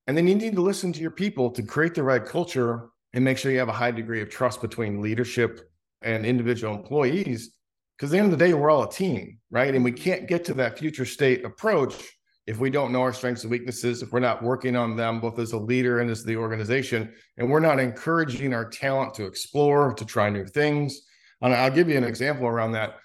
And 0.07 0.17
then 0.17 0.27
you 0.27 0.35
need 0.35 0.55
to 0.55 0.61
listen 0.61 0.91
to 0.93 0.99
your 0.99 1.11
people 1.11 1.51
to 1.51 1.61
create 1.61 1.93
the 1.93 2.03
right 2.03 2.25
culture 2.25 2.89
and 3.17 3.25
make 3.25 3.39
sure 3.39 3.51
you 3.51 3.57
have 3.57 3.67
a 3.67 3.73
high 3.73 3.89
degree 3.89 4.21
of 4.21 4.29
trust 4.29 4.61
between 4.61 5.01
leadership 5.01 5.71
and 6.03 6.23
individual 6.23 6.75
employees. 6.75 7.49
Because 7.97 8.11
at 8.11 8.11
the 8.11 8.19
end 8.19 8.31
of 8.31 8.37
the 8.37 8.45
day, 8.45 8.53
we're 8.53 8.69
all 8.69 8.83
a 8.83 8.91
team, 8.91 9.39
right? 9.49 9.73
And 9.73 9.83
we 9.83 9.91
can't 9.91 10.27
get 10.27 10.45
to 10.45 10.53
that 10.53 10.77
future 10.77 11.03
state 11.03 11.43
approach 11.43 11.95
if 12.45 12.59
we 12.59 12.69
don't 12.69 12.91
know 12.91 13.01
our 13.01 13.11
strengths 13.11 13.41
and 13.41 13.49
weaknesses, 13.49 14.03
if 14.03 14.11
we're 14.11 14.19
not 14.19 14.43
working 14.43 14.75
on 14.75 14.95
them 14.95 15.19
both 15.19 15.39
as 15.39 15.53
a 15.53 15.57
leader 15.57 15.99
and 15.99 16.11
as 16.11 16.23
the 16.23 16.37
organization, 16.37 17.11
and 17.37 17.49
we're 17.49 17.59
not 17.59 17.79
encouraging 17.79 18.53
our 18.53 18.69
talent 18.69 19.15
to 19.15 19.25
explore, 19.25 19.95
to 19.95 20.05
try 20.05 20.29
new 20.29 20.45
things. 20.45 21.01
And 21.41 21.55
I'll 21.55 21.71
give 21.71 21.89
you 21.89 21.97
an 21.97 22.03
example 22.03 22.45
around 22.45 22.73
that. 22.73 22.97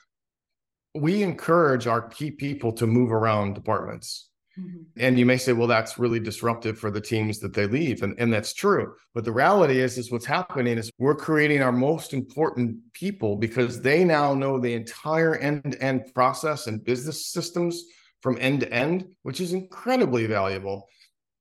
We 0.94 1.22
encourage 1.22 1.86
our 1.86 2.02
key 2.02 2.32
people 2.32 2.72
to 2.74 2.86
move 2.86 3.12
around 3.12 3.54
departments. 3.54 4.28
Mm-hmm. 4.58 4.82
And 4.98 5.18
you 5.18 5.24
may 5.24 5.38
say, 5.38 5.52
well, 5.52 5.66
that's 5.66 5.98
really 5.98 6.20
disruptive 6.20 6.78
for 6.78 6.90
the 6.90 7.00
teams 7.00 7.38
that 7.38 7.54
they 7.54 7.66
leave. 7.66 8.02
And, 8.02 8.14
and 8.18 8.32
that's 8.32 8.52
true. 8.52 8.94
But 9.14 9.24
the 9.24 9.32
reality 9.32 9.80
is, 9.80 9.96
is 9.96 10.12
what's 10.12 10.26
happening 10.26 10.76
is 10.78 10.90
we're 10.98 11.14
creating 11.14 11.62
our 11.62 11.72
most 11.72 12.12
important 12.12 12.76
people 12.92 13.36
because 13.36 13.80
they 13.80 14.04
now 14.04 14.34
know 14.34 14.58
the 14.58 14.74
entire 14.74 15.36
end-to-end 15.36 16.12
process 16.14 16.66
and 16.66 16.84
business 16.84 17.26
systems 17.26 17.82
from 18.20 18.36
end 18.40 18.60
to 18.60 18.72
end, 18.72 19.06
which 19.22 19.40
is 19.40 19.52
incredibly 19.52 20.26
valuable. 20.26 20.86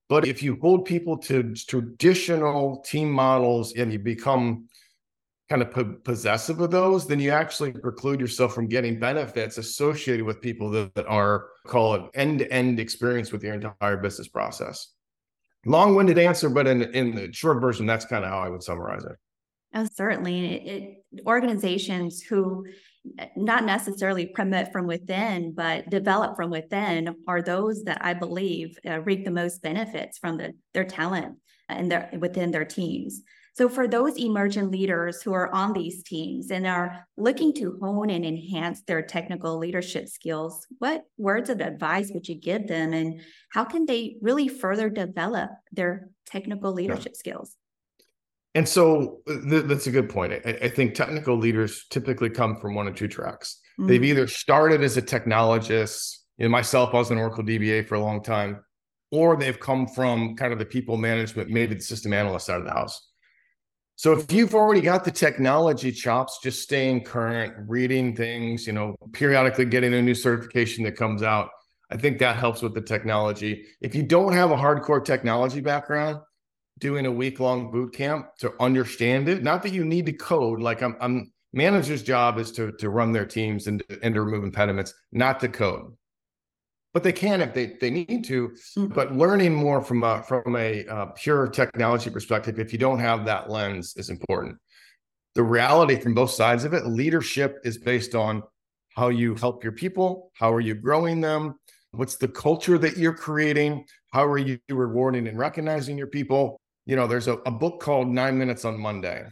But 0.09 0.25
if 0.25 0.41
you 0.43 0.57
hold 0.61 0.85
people 0.85 1.17
to 1.19 1.53
traditional 1.55 2.81
team 2.81 3.11
models 3.11 3.73
and 3.73 3.93
you 3.93 3.99
become 3.99 4.67
kind 5.51 5.61
of 5.61 5.71
po- 5.71 5.97
possessive 6.05 6.61
of 6.61 6.71
those, 6.71 7.05
then 7.05 7.19
you 7.19 7.29
actually 7.29 7.73
preclude 7.73 8.21
yourself 8.21 8.55
from 8.55 8.67
getting 8.67 8.97
benefits 8.97 9.57
associated 9.57 10.25
with 10.25 10.39
people 10.39 10.69
that, 10.69 10.95
that 10.95 11.05
are 11.07 11.47
call 11.67 11.93
it 11.95 12.03
end-to-end 12.13 12.79
experience 12.79 13.33
with 13.33 13.43
your 13.43 13.53
entire 13.55 13.97
business 13.97 14.29
process. 14.29 14.93
Long-winded 15.65 16.17
answer, 16.17 16.49
but 16.49 16.67
in 16.67 16.81
in 16.99 17.13
the 17.15 17.33
short 17.33 17.59
version, 17.59 17.85
that's 17.85 18.05
kind 18.05 18.23
of 18.23 18.31
how 18.31 18.39
I 18.39 18.49
would 18.49 18.63
summarize 18.63 19.03
it. 19.03 19.17
Oh, 19.75 19.87
certainly. 19.93 20.35
It, 20.45 20.61
it, 20.73 21.23
organizations 21.27 22.21
who 22.21 22.65
not 23.35 23.65
necessarily 23.65 24.27
promote 24.27 24.71
from 24.71 24.87
within, 24.87 25.53
but 25.53 25.89
develop 25.89 26.37
from 26.37 26.49
within 26.49 27.15
are 27.27 27.41
those 27.41 27.83
that 27.83 27.99
I 28.01 28.13
believe 28.13 28.77
uh, 28.89 29.01
reap 29.01 29.25
the 29.25 29.31
most 29.31 29.61
benefits 29.61 30.17
from 30.17 30.37
the, 30.37 30.53
their 30.73 30.85
talent 30.85 31.37
and 31.67 31.91
their 31.91 32.09
within 32.19 32.51
their 32.51 32.65
teams. 32.65 33.21
So 33.53 33.67
for 33.67 33.87
those 33.87 34.17
emergent 34.17 34.71
leaders 34.71 35.21
who 35.21 35.33
are 35.33 35.53
on 35.53 35.73
these 35.73 36.03
teams 36.03 36.51
and 36.51 36.65
are 36.65 37.05
looking 37.17 37.53
to 37.55 37.77
hone 37.81 38.09
and 38.09 38.25
enhance 38.25 38.81
their 38.83 39.01
technical 39.01 39.57
leadership 39.57 40.07
skills, 40.07 40.65
what 40.79 41.03
words 41.17 41.49
of 41.49 41.59
advice 41.59 42.11
would 42.13 42.27
you 42.29 42.35
give 42.35 42.67
them 42.67 42.93
and 42.93 43.21
how 43.51 43.65
can 43.65 43.85
they 43.85 44.15
really 44.21 44.47
further 44.47 44.89
develop 44.89 45.49
their 45.73 46.09
technical 46.25 46.71
leadership 46.71 47.11
yeah. 47.13 47.19
skills? 47.19 47.57
And 48.55 48.67
so 48.67 49.19
th- 49.27 49.65
that's 49.65 49.87
a 49.87 49.91
good 49.91 50.09
point. 50.09 50.33
I, 50.33 50.57
I, 50.63 50.69
think 50.69 50.93
technical 50.93 51.37
leaders 51.37 51.85
typically 51.89 52.29
come 52.29 52.57
from 52.59 52.75
one 52.75 52.87
of 52.87 52.95
two 52.95 53.07
tracks. 53.07 53.59
Mm-hmm. 53.79 53.87
They've 53.87 54.03
either 54.03 54.27
started 54.27 54.81
as 54.81 54.97
a 54.97 55.01
technologist, 55.01 56.17
you 56.37 56.45
know, 56.45 56.49
myself, 56.49 56.93
I 56.93 56.97
was 56.97 57.11
an 57.11 57.17
Oracle 57.17 57.43
DBA 57.43 57.87
for 57.87 57.95
a 57.95 58.01
long 58.01 58.21
time, 58.21 58.61
or 59.09 59.37
they've 59.37 59.59
come 59.59 59.87
from 59.87 60.35
kind 60.35 60.51
of 60.51 60.59
the 60.59 60.65
people 60.65 60.97
management, 60.97 61.49
maybe 61.49 61.75
the 61.75 61.81
system 61.81 62.11
analyst 62.11 62.45
side 62.45 62.59
of 62.59 62.65
the 62.65 62.71
house. 62.71 63.10
So 63.95 64.13
if 64.13 64.31
you've 64.31 64.55
already 64.55 64.81
got 64.81 65.03
the 65.03 65.11
technology 65.11 65.91
chops, 65.91 66.39
just 66.41 66.61
staying 66.61 67.03
current, 67.03 67.53
reading 67.67 68.15
things, 68.15 68.65
you 68.65 68.73
know, 68.73 68.95
periodically 69.13 69.65
getting 69.65 69.93
a 69.93 70.01
new 70.01 70.15
certification 70.15 70.83
that 70.85 70.95
comes 70.97 71.21
out, 71.21 71.49
I 71.91 71.97
think 71.97 72.19
that 72.19 72.35
helps 72.35 72.61
with 72.61 72.73
the 72.73 72.81
technology. 72.81 73.65
If 73.79 73.93
you 73.93 74.03
don't 74.03 74.33
have 74.33 74.49
a 74.49 74.55
hardcore 74.55 75.03
technology 75.03 75.61
background, 75.61 76.19
doing 76.81 77.05
a 77.05 77.11
week 77.11 77.39
long 77.39 77.71
boot 77.71 77.93
camp 77.93 78.27
to 78.39 78.53
understand 78.59 79.29
it. 79.29 79.43
Not 79.43 79.63
that 79.63 79.71
you 79.71 79.85
need 79.85 80.07
to 80.07 80.13
code. 80.13 80.59
Like 80.59 80.81
I'm, 80.81 80.97
I'm 80.99 81.31
manager's 81.53 82.03
job 82.03 82.37
is 82.37 82.51
to 82.53 82.73
to 82.73 82.89
run 82.89 83.13
their 83.13 83.25
teams 83.25 83.67
and, 83.67 83.81
and 84.03 84.13
to 84.15 84.21
remove 84.21 84.43
impediments, 84.43 84.93
not 85.13 85.39
to 85.41 85.47
code. 85.47 85.93
But 86.93 87.03
they 87.03 87.13
can 87.13 87.41
if 87.41 87.53
they, 87.53 87.77
they 87.79 87.89
need 87.89 88.25
to. 88.25 88.49
Mm-hmm. 88.49 88.87
But 88.87 89.15
learning 89.15 89.55
more 89.55 89.81
from 89.81 90.03
a 90.03 90.23
from 90.23 90.55
a 90.57 90.85
uh, 90.85 91.05
pure 91.15 91.47
technology 91.47 92.09
perspective, 92.09 92.59
if 92.59 92.73
you 92.73 92.79
don't 92.79 92.99
have 92.99 93.25
that 93.25 93.49
lens, 93.49 93.93
is 93.95 94.09
important. 94.09 94.57
The 95.35 95.43
reality 95.43 95.95
from 95.95 96.13
both 96.13 96.31
sides 96.31 96.65
of 96.65 96.73
it, 96.73 96.85
leadership 96.85 97.59
is 97.63 97.77
based 97.77 98.13
on 98.15 98.43
how 98.95 99.07
you 99.07 99.35
help 99.35 99.63
your 99.63 99.71
people, 99.71 100.31
how 100.33 100.51
are 100.51 100.59
you 100.59 100.75
growing 100.75 101.21
them, 101.21 101.55
what's 101.91 102.17
the 102.17 102.27
culture 102.27 102.77
that 102.77 102.97
you're 102.97 103.13
creating, 103.13 103.85
how 104.11 104.25
are 104.25 104.37
you 104.37 104.59
rewarding 104.69 105.27
and 105.27 105.37
recognizing 105.37 105.97
your 105.97 106.07
people, 106.07 106.59
you 106.85 106.95
know, 106.95 107.07
there's 107.07 107.27
a, 107.27 107.33
a 107.45 107.51
book 107.51 107.79
called 107.79 108.07
Nine 108.07 108.37
Minutes 108.37 108.65
on 108.65 108.79
Monday. 108.79 109.25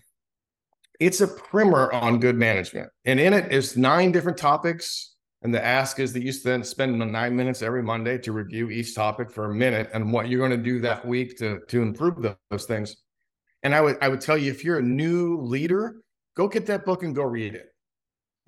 It's 1.00 1.22
a 1.22 1.28
primer 1.28 1.92
on 1.92 2.20
good 2.20 2.36
management. 2.36 2.90
And 3.06 3.20
in 3.20 3.34
it 3.34 3.52
is 3.52 3.78
nine 3.78 4.12
different 4.12 4.38
topics. 4.38 5.16
And 5.42 5.54
the 5.54 5.64
ask 5.64 6.00
is 6.00 6.12
that 6.14 6.24
you 6.24 6.34
spend 6.34 6.66
spend 6.66 7.00
nine 7.00 7.36
minutes 7.36 7.62
every 7.62 7.82
Monday 7.82 8.18
to 8.20 8.32
review 8.34 8.70
each 8.70 8.94
topic 8.94 9.32
for 9.32 9.46
a 9.46 9.54
minute 9.54 9.90
and 9.94 10.12
what 10.12 10.28
you're 10.28 10.46
going 10.46 10.58
to 10.58 10.64
do 10.64 10.82
that 10.82 11.06
week 11.06 11.38
to, 11.38 11.60
to 11.68 11.82
improve 11.82 12.26
those 12.50 12.66
things. 12.66 12.98
And 13.64 13.74
I 13.74 13.82
would 13.82 13.98
I 14.02 14.10
would 14.10 14.22
tell 14.22 14.38
you 14.38 14.52
if 14.52 14.64
you're 14.64 14.80
a 14.80 14.84
new 14.84 15.38
leader, 15.38 16.02
go 16.36 16.48
get 16.48 16.66
that 16.66 16.86
book 16.86 17.04
and 17.04 17.16
go 17.16 17.24
read 17.24 17.56
it. 17.56 17.68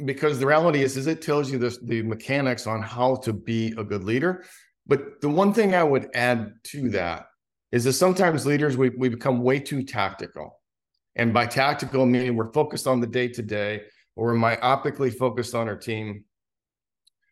Because 0.04 0.40
the 0.40 0.48
reality 0.48 0.82
is, 0.82 0.98
is 0.98 1.08
it 1.08 1.22
tells 1.22 1.52
you 1.52 1.60
this, 1.60 1.78
the 1.78 2.02
mechanics 2.02 2.66
on 2.66 2.82
how 2.82 3.18
to 3.18 3.32
be 3.32 3.74
a 3.78 3.84
good 3.84 4.04
leader. 4.04 4.44
But 4.88 5.22
the 5.22 5.30
one 5.30 5.54
thing 5.54 5.76
I 5.76 5.84
would 5.84 6.10
add 6.16 6.54
to 6.66 6.90
that 6.90 7.28
is 7.72 7.84
that 7.86 7.94
sometimes 7.94 8.46
leaders 8.46 8.76
we, 8.76 8.90
we 8.90 9.10
become 9.10 9.42
way 9.42 9.60
too 9.60 9.84
tactical 9.84 10.60
and 11.16 11.34
by 11.34 11.46
tactical 11.46 12.06
meaning 12.06 12.36
we're 12.36 12.52
focused 12.52 12.88
on 12.88 13.00
the 13.00 13.08
day 13.08 13.28
to 13.28 13.42
day 13.42 13.84
or 14.16 14.28
we're 14.28 14.36
myopically 14.36 15.14
focused 15.14 15.56
on 15.56 15.68
our 15.68 15.76
team 15.76 16.24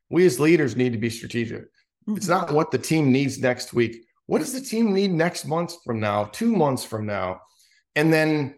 we 0.10 0.26
as 0.26 0.40
leaders 0.40 0.76
need 0.76 0.92
to 0.92 1.00
be 1.00 1.10
strategic 1.10 1.64
mm-hmm. 1.64 2.16
it's 2.16 2.28
not 2.28 2.52
what 2.52 2.72
the 2.72 2.78
team 2.78 3.12
needs 3.12 3.40
next 3.40 3.74
week 3.74 4.06
what 4.26 4.40
does 4.40 4.54
the 4.54 4.62
team 4.62 4.94
need 4.94 5.12
next 5.12 5.46
month 5.46 5.74
from 5.84 6.00
now 6.00 6.26
two 6.26 6.56
months 6.56 6.84
from 6.84 7.06
now 7.06 7.40
and 7.96 8.12
then 8.12 8.56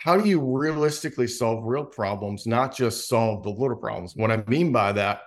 how 0.00 0.16
do 0.16 0.28
you 0.28 0.40
realistically 0.40 1.26
solve 1.26 1.64
real 1.64 1.84
problems 1.84 2.46
not 2.46 2.74
just 2.74 3.08
solve 3.08 3.42
the 3.42 3.50
little 3.50 3.76
problems 3.76 4.14
what 4.16 4.30
i 4.30 4.42
mean 4.46 4.72
by 4.72 4.92
that 4.92 5.20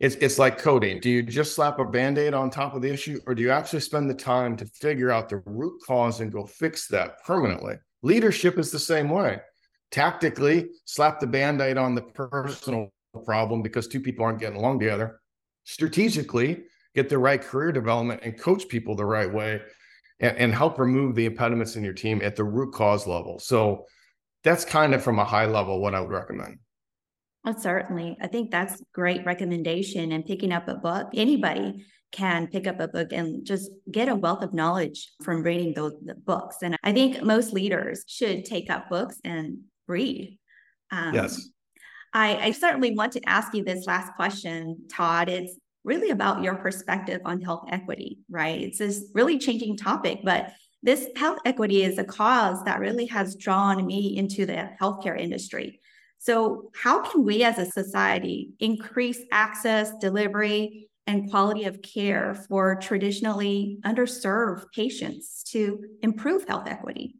it's 0.00 0.14
it's 0.16 0.38
like 0.38 0.58
coding. 0.58 0.98
Do 0.98 1.10
you 1.10 1.22
just 1.22 1.54
slap 1.54 1.78
a 1.78 1.84
band-aid 1.84 2.32
on 2.32 2.48
top 2.48 2.74
of 2.74 2.80
the 2.80 2.90
issue, 2.90 3.20
or 3.26 3.34
do 3.34 3.42
you 3.42 3.50
actually 3.50 3.80
spend 3.80 4.08
the 4.08 4.14
time 4.14 4.56
to 4.56 4.64
figure 4.66 5.10
out 5.10 5.28
the 5.28 5.42
root 5.44 5.78
cause 5.86 6.20
and 6.20 6.32
go 6.32 6.46
fix 6.46 6.88
that 6.88 7.22
permanently? 7.24 7.74
Leadership 8.02 8.58
is 8.58 8.70
the 8.70 8.78
same 8.78 9.10
way. 9.10 9.38
Tactically, 9.90 10.70
slap 10.86 11.20
the 11.20 11.26
band-aid 11.26 11.76
on 11.76 11.94
the 11.94 12.00
personal 12.00 12.90
problem 13.26 13.60
because 13.60 13.88
two 13.88 14.00
people 14.00 14.24
aren't 14.24 14.38
getting 14.38 14.58
along 14.58 14.78
together. 14.78 15.19
Strategically, 15.70 16.64
get 16.96 17.08
the 17.08 17.16
right 17.16 17.40
career 17.40 17.70
development 17.70 18.22
and 18.24 18.36
coach 18.36 18.68
people 18.68 18.96
the 18.96 19.04
right 19.04 19.32
way 19.32 19.62
and, 20.18 20.36
and 20.36 20.52
help 20.52 20.80
remove 20.80 21.14
the 21.14 21.26
impediments 21.26 21.76
in 21.76 21.84
your 21.84 21.92
team 21.92 22.20
at 22.24 22.34
the 22.34 22.42
root 22.42 22.74
cause 22.74 23.06
level. 23.06 23.38
So 23.38 23.86
that's 24.42 24.64
kind 24.64 24.94
of 24.94 25.02
from 25.04 25.20
a 25.20 25.24
high 25.24 25.46
level 25.46 25.80
what 25.80 25.94
I 25.94 26.00
would 26.00 26.10
recommend. 26.10 26.58
Oh, 27.46 27.54
certainly. 27.56 28.16
I 28.20 28.26
think 28.26 28.50
that's 28.50 28.82
great 28.92 29.24
recommendation 29.24 30.10
and 30.10 30.24
picking 30.24 30.50
up 30.50 30.66
a 30.66 30.74
book. 30.74 31.10
Anybody 31.14 31.86
can 32.10 32.48
pick 32.48 32.66
up 32.66 32.80
a 32.80 32.88
book 32.88 33.12
and 33.12 33.46
just 33.46 33.70
get 33.88 34.08
a 34.08 34.16
wealth 34.16 34.42
of 34.42 34.52
knowledge 34.52 35.12
from 35.22 35.44
reading 35.44 35.72
those 35.74 35.94
books. 36.24 36.56
And 36.62 36.76
I 36.82 36.92
think 36.92 37.22
most 37.22 37.52
leaders 37.52 38.02
should 38.08 38.44
take 38.44 38.70
up 38.70 38.90
books 38.90 39.18
and 39.22 39.58
read. 39.86 40.36
Um, 40.90 41.14
yes. 41.14 41.48
I, 42.12 42.36
I 42.36 42.50
certainly 42.52 42.94
want 42.94 43.12
to 43.12 43.28
ask 43.28 43.54
you 43.54 43.64
this 43.64 43.86
last 43.86 44.14
question, 44.14 44.86
Todd. 44.90 45.28
It's 45.28 45.56
really 45.84 46.10
about 46.10 46.42
your 46.42 46.56
perspective 46.56 47.20
on 47.24 47.40
health 47.40 47.64
equity, 47.70 48.18
right? 48.28 48.60
It's 48.60 48.78
this 48.78 49.04
really 49.14 49.38
changing 49.38 49.76
topic, 49.76 50.20
but 50.24 50.52
this 50.82 51.08
health 51.16 51.38
equity 51.44 51.82
is 51.82 51.98
a 51.98 52.04
cause 52.04 52.62
that 52.64 52.80
really 52.80 53.06
has 53.06 53.36
drawn 53.36 53.86
me 53.86 54.16
into 54.16 54.46
the 54.46 54.70
healthcare 54.80 55.18
industry. 55.18 55.80
So, 56.18 56.70
how 56.74 57.02
can 57.02 57.24
we 57.24 57.44
as 57.44 57.58
a 57.58 57.66
society 57.66 58.50
increase 58.60 59.20
access, 59.32 59.92
delivery, 60.00 60.88
and 61.06 61.30
quality 61.30 61.64
of 61.64 61.80
care 61.82 62.34
for 62.48 62.76
traditionally 62.76 63.78
underserved 63.84 64.64
patients 64.74 65.42
to 65.44 65.82
improve 66.02 66.46
health 66.46 66.66
equity? 66.66 67.19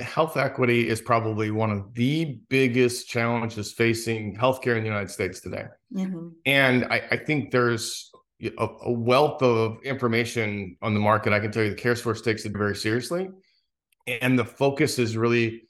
Health 0.00 0.36
equity 0.36 0.88
is 0.88 1.00
probably 1.00 1.50
one 1.50 1.70
of 1.70 1.94
the 1.94 2.38
biggest 2.48 3.08
challenges 3.08 3.72
facing 3.72 4.36
healthcare 4.36 4.76
in 4.76 4.82
the 4.82 4.88
United 4.88 5.10
States 5.10 5.40
today. 5.40 5.66
Mm-hmm. 5.94 6.28
And 6.46 6.84
I, 6.86 7.02
I, 7.10 7.16
think 7.16 7.50
there's 7.50 8.10
a, 8.42 8.68
a, 8.82 8.92
wealth 8.92 9.42
of 9.42 9.82
information 9.82 10.76
on 10.82 10.94
the 10.94 11.00
market. 11.00 11.32
I 11.32 11.40
can 11.40 11.50
tell 11.50 11.64
you 11.64 11.70
the 11.70 11.76
CareSource 11.76 12.22
takes 12.22 12.44
it 12.44 12.52
very 12.52 12.76
seriously. 12.76 13.30
And 14.06 14.38
the 14.38 14.44
focus 14.44 14.98
is 14.98 15.16
really 15.16 15.62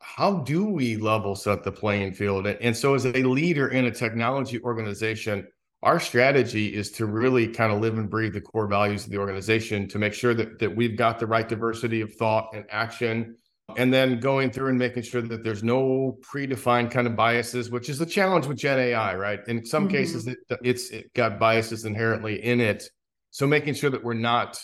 how 0.00 0.38
do 0.40 0.66
we 0.66 0.96
level 0.96 1.34
set 1.34 1.64
the 1.64 1.72
playing 1.72 2.12
field? 2.12 2.46
And 2.46 2.76
so, 2.76 2.94
as 2.94 3.06
a 3.06 3.12
leader 3.12 3.68
in 3.68 3.86
a 3.86 3.90
technology 3.90 4.60
organization, 4.60 5.48
our 5.84 6.00
strategy 6.00 6.74
is 6.74 6.90
to 6.92 7.04
really 7.04 7.46
kind 7.46 7.70
of 7.70 7.80
live 7.80 7.98
and 7.98 8.08
breathe 8.08 8.32
the 8.32 8.40
core 8.40 8.66
values 8.66 9.04
of 9.04 9.10
the 9.10 9.18
organization 9.18 9.86
to 9.88 9.98
make 9.98 10.14
sure 10.14 10.32
that, 10.32 10.58
that 10.58 10.74
we've 10.74 10.96
got 10.96 11.18
the 11.18 11.26
right 11.26 11.46
diversity 11.46 12.00
of 12.00 12.12
thought 12.14 12.48
and 12.54 12.64
action. 12.70 13.36
And 13.76 13.92
then 13.92 14.18
going 14.18 14.50
through 14.50 14.68
and 14.68 14.78
making 14.78 15.04
sure 15.04 15.22
that 15.22 15.42
there's 15.44 15.62
no 15.62 16.18
predefined 16.22 16.90
kind 16.90 17.06
of 17.06 17.16
biases, 17.16 17.70
which 17.70 17.88
is 17.88 17.98
the 17.98 18.06
challenge 18.06 18.46
with 18.46 18.58
Gen 18.58 18.78
AI, 18.78 19.14
right? 19.14 19.40
In 19.46 19.64
some 19.64 19.84
mm-hmm. 19.84 19.96
cases, 19.96 20.26
it, 20.26 20.38
it's 20.62 20.90
it 20.90 21.12
got 21.14 21.38
biases 21.38 21.84
inherently 21.84 22.42
in 22.44 22.60
it. 22.60 22.84
So 23.30 23.46
making 23.46 23.74
sure 23.74 23.90
that 23.90 24.04
we're 24.04 24.14
not 24.14 24.58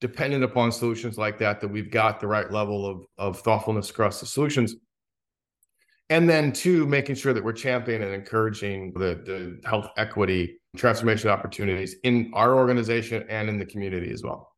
dependent 0.00 0.44
upon 0.44 0.72
solutions 0.72 1.16
like 1.16 1.38
that, 1.38 1.60
that 1.60 1.68
we've 1.68 1.90
got 1.90 2.20
the 2.20 2.26
right 2.26 2.50
level 2.50 2.86
of, 2.86 3.04
of 3.18 3.40
thoughtfulness 3.40 3.90
across 3.90 4.20
the 4.20 4.26
solutions. 4.26 4.74
And 6.10 6.28
then 6.28 6.52
two, 6.52 6.86
making 6.86 7.14
sure 7.14 7.32
that 7.32 7.42
we're 7.42 7.52
championing 7.52 8.06
and 8.06 8.14
encouraging 8.14 8.92
the, 8.92 9.22
the 9.24 9.60
health 9.68 9.88
equity 9.96 10.60
transformation 10.76 11.30
opportunities 11.30 11.96
in 12.02 12.30
our 12.34 12.54
organization 12.54 13.24
and 13.28 13.48
in 13.48 13.58
the 13.58 13.64
community 13.64 14.10
as 14.10 14.22
well. 14.22 14.52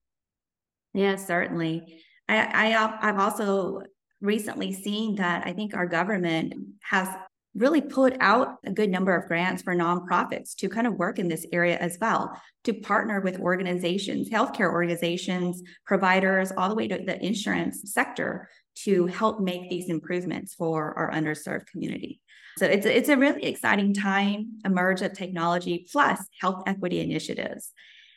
Yeah, 0.92 1.16
certainly. 1.16 2.02
I, 2.28 2.72
I 2.74 3.08
I've 3.08 3.18
also 3.18 3.82
recently 4.20 4.72
seen 4.72 5.16
that 5.16 5.46
I 5.46 5.52
think 5.52 5.74
our 5.74 5.86
government 5.86 6.54
has 6.82 7.08
really 7.56 7.80
put 7.80 8.16
out 8.20 8.56
a 8.64 8.70
good 8.70 8.90
number 8.90 9.16
of 9.16 9.26
grants 9.26 9.62
for 9.62 9.74
nonprofits 9.74 10.54
to 10.56 10.68
kind 10.68 10.86
of 10.86 10.94
work 10.94 11.18
in 11.18 11.28
this 11.28 11.46
area 11.52 11.76
as 11.78 11.96
well, 12.00 12.40
to 12.64 12.74
partner 12.74 13.20
with 13.20 13.40
organizations, 13.40 14.28
healthcare 14.28 14.70
organizations, 14.70 15.62
providers, 15.86 16.52
all 16.56 16.68
the 16.68 16.74
way 16.74 16.86
to 16.86 16.98
the 16.98 17.24
insurance 17.24 17.92
sector 17.92 18.48
to 18.84 19.06
help 19.06 19.40
make 19.40 19.70
these 19.70 19.88
improvements 19.88 20.54
for 20.54 20.96
our 20.98 21.10
underserved 21.10 21.66
community. 21.66 22.20
So 22.58 22.66
it's 22.66 22.86
it's 22.86 23.08
a 23.10 23.16
really 23.16 23.44
exciting 23.44 23.92
time, 23.92 24.60
a 24.64 24.70
merge 24.70 25.02
of 25.02 25.12
technology 25.12 25.86
plus 25.90 26.20
health 26.40 26.62
equity 26.66 27.00
initiatives. 27.00 27.72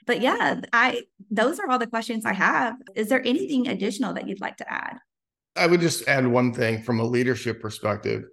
But 0.06 0.22
yeah, 0.22 0.62
I 0.72 1.04
those 1.30 1.60
are 1.60 1.70
all 1.70 1.80
the 1.80 1.88
questions 1.88 2.26
I 2.26 2.34
have. 2.34 2.76
Is 2.96 3.10
there 3.10 3.26
anything 3.26 3.68
additional 3.68 4.14
that 4.14 4.28
you'd 4.28 4.42
like 4.42 4.58
to 4.58 4.72
add? 4.72 4.98
I 5.56 5.68
would 5.68 5.82
just 5.82 6.08
add 6.08 6.26
one 6.26 6.54
thing 6.54 6.84
from 6.84 7.00
a 7.00 7.04
leadership 7.04 7.62
perspective. 7.62 8.24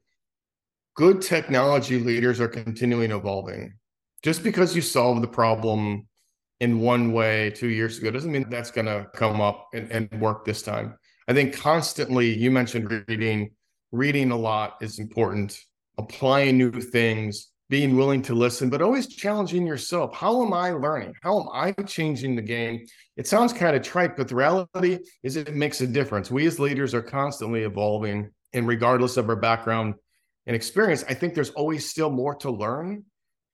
Good 0.97 1.21
technology 1.21 1.99
leaders 1.99 2.41
are 2.41 2.49
continuing 2.49 3.11
evolving. 3.11 3.75
Just 4.23 4.43
because 4.43 4.75
you 4.75 4.81
solve 4.81 5.21
the 5.21 5.29
problem 5.29 6.09
in 6.61 6.81
one 6.81 7.13
way 7.13 7.51
two 7.51 7.69
years 7.69 7.99
ago 7.99 8.11
doesn't 8.11 8.33
mean 8.33 8.49
that's 8.49 8.71
going 8.71 8.87
to 8.87 9.07
come 9.15 9.43
up 9.43 9.69
and, 9.75 9.91
and 9.91 10.21
work 10.23 10.47
this 10.47 10.63
time. 10.63 10.97
I 11.29 11.35
think 11.35 11.55
constantly, 11.55 12.33
you 12.35 12.51
mentioned 12.51 13.05
reading, 13.09 13.51
reading 13.93 14.31
a 14.31 14.37
lot 14.37 14.77
is 14.81 14.99
important, 14.99 15.59
applying 15.99 16.57
new 16.57 16.73
things, 16.73 17.49
being 17.69 17.95
willing 17.95 18.23
to 18.23 18.35
listen, 18.35 18.71
but 18.71 18.81
always 18.81 19.07
challenging 19.07 19.67
yourself. 19.67 20.17
How 20.17 20.47
am 20.47 20.55
I 20.55 20.71
learning? 20.71 21.13
How 21.23 21.41
am 21.41 21.49
I 21.53 21.73
changing 21.83 22.37
the 22.37 22.43
game? 22.43 22.87
It 23.19 23.27
sounds 23.27 23.53
kind 23.53 23.77
of 23.77 23.83
trite, 23.83 24.17
but 24.17 24.29
the 24.29 24.37
reality 24.37 25.01
is 25.23 25.37
it 25.37 25.55
makes 25.55 25.83
a 25.83 25.87
difference. 25.87 26.31
We 26.31 26.47
as 26.47 26.59
leaders 26.59 26.95
are 26.95 27.03
constantly 27.03 27.65
evolving, 27.65 28.31
and 28.55 28.67
regardless 28.67 29.19
of 29.19 29.29
our 29.29 29.37
background 29.37 29.97
and 30.47 30.55
experience, 30.55 31.05
I 31.09 31.15
think 31.15 31.35
there's 31.35 31.51
always 31.51 31.89
still 31.89 32.11
more 32.11 32.35
to 32.37 32.51
learn, 32.51 33.05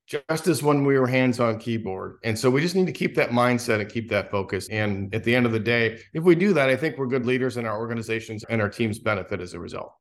just 0.07 0.47
as 0.47 0.63
when 0.63 0.85
we 0.85 0.99
were 0.99 1.07
hands 1.07 1.41
on 1.41 1.59
keyboard. 1.59 2.19
And 2.25 2.39
so 2.39 2.51
we 2.51 2.61
just 2.61 2.75
need 2.75 2.87
to 2.87 2.93
keep 2.93 3.15
that 3.17 3.31
mindset 3.31 3.81
and 3.81 3.91
keep 3.91 4.11
that 4.11 4.31
focus. 4.31 4.69
And 4.69 5.15
at 5.15 5.25
the 5.25 5.35
end 5.35 5.47
of 5.47 5.53
the 5.53 5.61
day, 5.61 6.01
if 6.13 6.23
we 6.23 6.35
do 6.35 6.53
that, 6.53 6.69
I 6.69 6.77
think 6.77 6.99
we're 6.99 7.07
good 7.07 7.25
leaders 7.25 7.57
and 7.57 7.67
our 7.67 7.79
organizations 7.79 8.45
and 8.49 8.61
our 8.61 8.69
teams 8.69 8.99
benefit 8.99 9.41
as 9.41 9.55
a 9.55 9.59
result. 9.59 9.93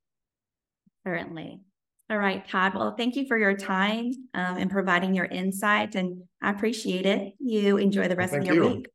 Certainly. 1.07 1.61
All 2.09 2.17
right, 2.17 2.45
Todd. 2.45 2.73
Well, 2.75 2.93
thank 2.97 3.15
you 3.15 3.25
for 3.25 3.37
your 3.37 3.55
time 3.55 4.11
um, 4.33 4.57
and 4.57 4.69
providing 4.69 5.15
your 5.15 5.25
insight, 5.25 5.95
and 5.95 6.21
I 6.41 6.49
appreciate 6.51 7.05
it. 7.05 7.35
You 7.39 7.77
enjoy 7.77 8.09
the 8.09 8.17
rest 8.17 8.33
well, 8.33 8.41
of 8.41 8.47
your 8.47 8.55
you. 8.55 8.67
week. 8.67 8.87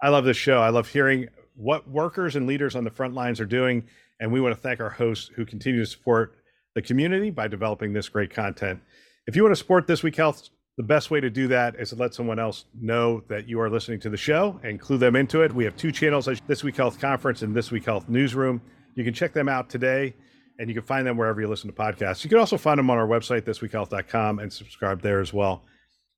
I 0.00 0.10
love 0.10 0.24
this 0.24 0.36
show. 0.36 0.60
I 0.60 0.68
love 0.68 0.86
hearing 0.88 1.26
what 1.54 1.88
workers 1.88 2.36
and 2.36 2.46
leaders 2.46 2.76
on 2.76 2.84
the 2.84 2.90
front 2.90 3.14
lines 3.14 3.40
are 3.40 3.46
doing, 3.46 3.82
and 4.20 4.30
we 4.30 4.40
want 4.40 4.54
to 4.54 4.60
thank 4.60 4.78
our 4.78 4.90
hosts 4.90 5.28
who 5.34 5.44
continue 5.44 5.80
to 5.80 5.86
support 5.86 6.36
the 6.74 6.82
community 6.82 7.30
by 7.30 7.48
developing 7.48 7.92
this 7.92 8.08
great 8.08 8.30
content. 8.30 8.80
If 9.26 9.36
you 9.36 9.42
want 9.42 9.52
to 9.52 9.58
support 9.58 9.86
This 9.86 10.02
Week 10.02 10.16
Health, 10.16 10.48
the 10.76 10.82
best 10.82 11.10
way 11.10 11.20
to 11.20 11.30
do 11.30 11.48
that 11.48 11.76
is 11.76 11.90
to 11.90 11.96
let 11.96 12.14
someone 12.14 12.38
else 12.38 12.64
know 12.80 13.22
that 13.28 13.46
you 13.48 13.60
are 13.60 13.68
listening 13.68 14.00
to 14.00 14.10
the 14.10 14.16
show 14.16 14.58
and 14.62 14.80
clue 14.80 14.96
them 14.96 15.16
into 15.16 15.42
it. 15.42 15.52
We 15.52 15.64
have 15.64 15.76
two 15.76 15.92
channels: 15.92 16.28
This 16.46 16.64
Week 16.64 16.76
Health 16.76 16.98
Conference 16.98 17.42
and 17.42 17.54
This 17.54 17.70
Week 17.70 17.84
Health 17.84 18.08
Newsroom. 18.08 18.60
You 18.94 19.04
can 19.04 19.14
check 19.14 19.32
them 19.32 19.48
out 19.48 19.68
today 19.68 20.14
and 20.58 20.68
you 20.68 20.74
can 20.74 20.84
find 20.84 21.06
them 21.06 21.16
wherever 21.16 21.40
you 21.40 21.48
listen 21.48 21.68
to 21.70 21.76
podcasts. 21.76 22.24
You 22.24 22.30
can 22.30 22.38
also 22.38 22.56
find 22.56 22.78
them 22.78 22.90
on 22.90 22.98
our 22.98 23.06
website, 23.06 23.42
thisweekhealth.com, 23.42 24.38
and 24.38 24.52
subscribe 24.52 25.02
there 25.02 25.20
as 25.20 25.32
well. 25.32 25.62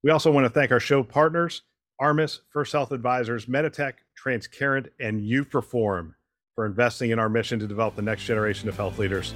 We 0.02 0.10
also 0.10 0.30
want 0.30 0.44
to 0.44 0.50
thank 0.50 0.70
our 0.70 0.80
show 0.80 1.02
partners, 1.02 1.62
Armis, 2.00 2.40
First 2.52 2.72
Health 2.72 2.92
Advisors, 2.92 3.46
Meditech, 3.46 3.94
Transcarent, 4.22 4.88
and 5.00 5.22
uPerform 5.22 6.14
for 6.54 6.66
investing 6.66 7.10
in 7.10 7.18
our 7.18 7.28
mission 7.28 7.58
to 7.58 7.66
develop 7.66 7.96
the 7.96 8.02
next 8.02 8.24
generation 8.24 8.68
of 8.68 8.76
health 8.76 8.98
leaders. 8.98 9.34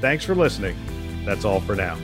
Thanks 0.00 0.24
for 0.24 0.34
listening. 0.34 0.76
That's 1.24 1.44
all 1.44 1.60
for 1.60 1.74
now. 1.74 1.96